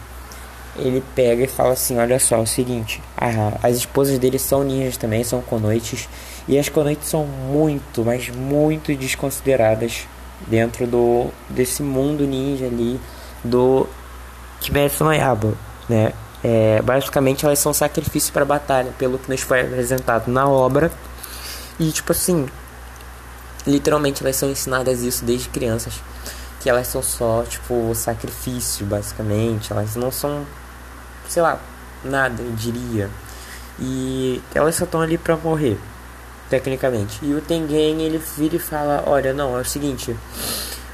[0.77, 3.03] ele pega e fala assim: Olha só, é o seguinte,
[3.63, 6.09] as esposas dele são ninjas também, são conoites,
[6.49, 10.07] e as conoites são muito, mas muito desconsideradas
[10.47, 12.99] dentro do desse mundo ninja ali
[13.45, 13.87] do
[14.61, 15.55] Kimetsu no Yaiba,
[15.89, 16.13] né?
[16.43, 20.91] É, basicamente elas são sacrifício para batalha, pelo que nos foi apresentado na obra.
[21.79, 22.49] E tipo assim,
[23.67, 25.95] literalmente elas são ensinadas isso desde crianças,
[26.61, 29.73] que elas são só tipo sacrifício, basicamente.
[29.73, 30.47] Elas não são,
[31.29, 31.59] sei lá,
[32.05, 33.11] nada, eu diria.
[33.79, 35.79] E elas só estão ali para morrer,
[36.49, 37.19] tecnicamente.
[37.23, 40.17] E o Tengen ele vira e fala: "Olha, não, é o seguinte,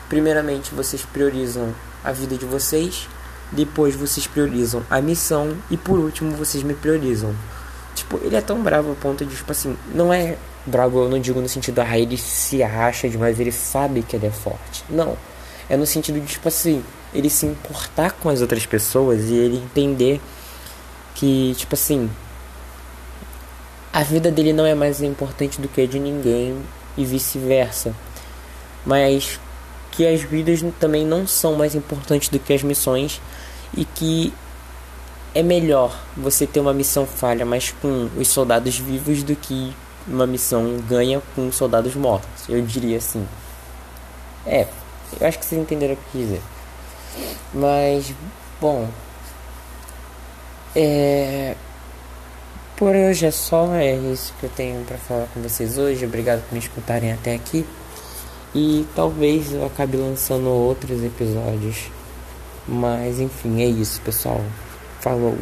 [0.09, 3.09] primeiramente vocês priorizam a vida de vocês
[3.53, 7.35] depois vocês priorizam a missão e por último vocês me priorizam.
[7.95, 10.37] Tipo, ele é tão bravo ao ponto de, tipo assim, não é
[10.67, 14.27] bravo, eu não digo no sentido, ah, ele se acha demais, ele sabe que ele
[14.27, 14.85] é forte.
[14.91, 15.17] Não.
[15.69, 16.85] É no sentido de, tipo assim,
[17.15, 20.21] ele se importar com as outras pessoas e ele entender
[21.15, 22.11] que, tipo assim,
[23.93, 26.57] a vida dele não é mais importante do que a de ninguém
[26.97, 27.95] e vice-versa.
[28.85, 29.41] Mas
[29.97, 33.21] que as vidas também não são mais importantes do que as missões
[33.75, 34.33] e que
[35.35, 39.75] é melhor você ter uma missão falha, mas com os soldados vivos, do que
[40.07, 42.49] uma missão ganha com soldados mortos.
[42.49, 43.27] Eu diria assim.
[44.47, 44.67] É,
[45.19, 46.43] eu acho que vocês entenderam o que quis dizer.
[47.55, 48.15] Mas,
[48.61, 48.89] bom.
[50.75, 51.55] É.
[52.77, 56.05] Por hoje é só, é isso que eu tenho para falar com vocês hoje.
[56.05, 57.65] Obrigado por me escutarem até aqui.
[58.57, 61.91] E talvez eu acabe lançando outros episódios
[62.69, 64.41] mas enfim, é isso, pessoal.
[65.01, 65.37] Falou.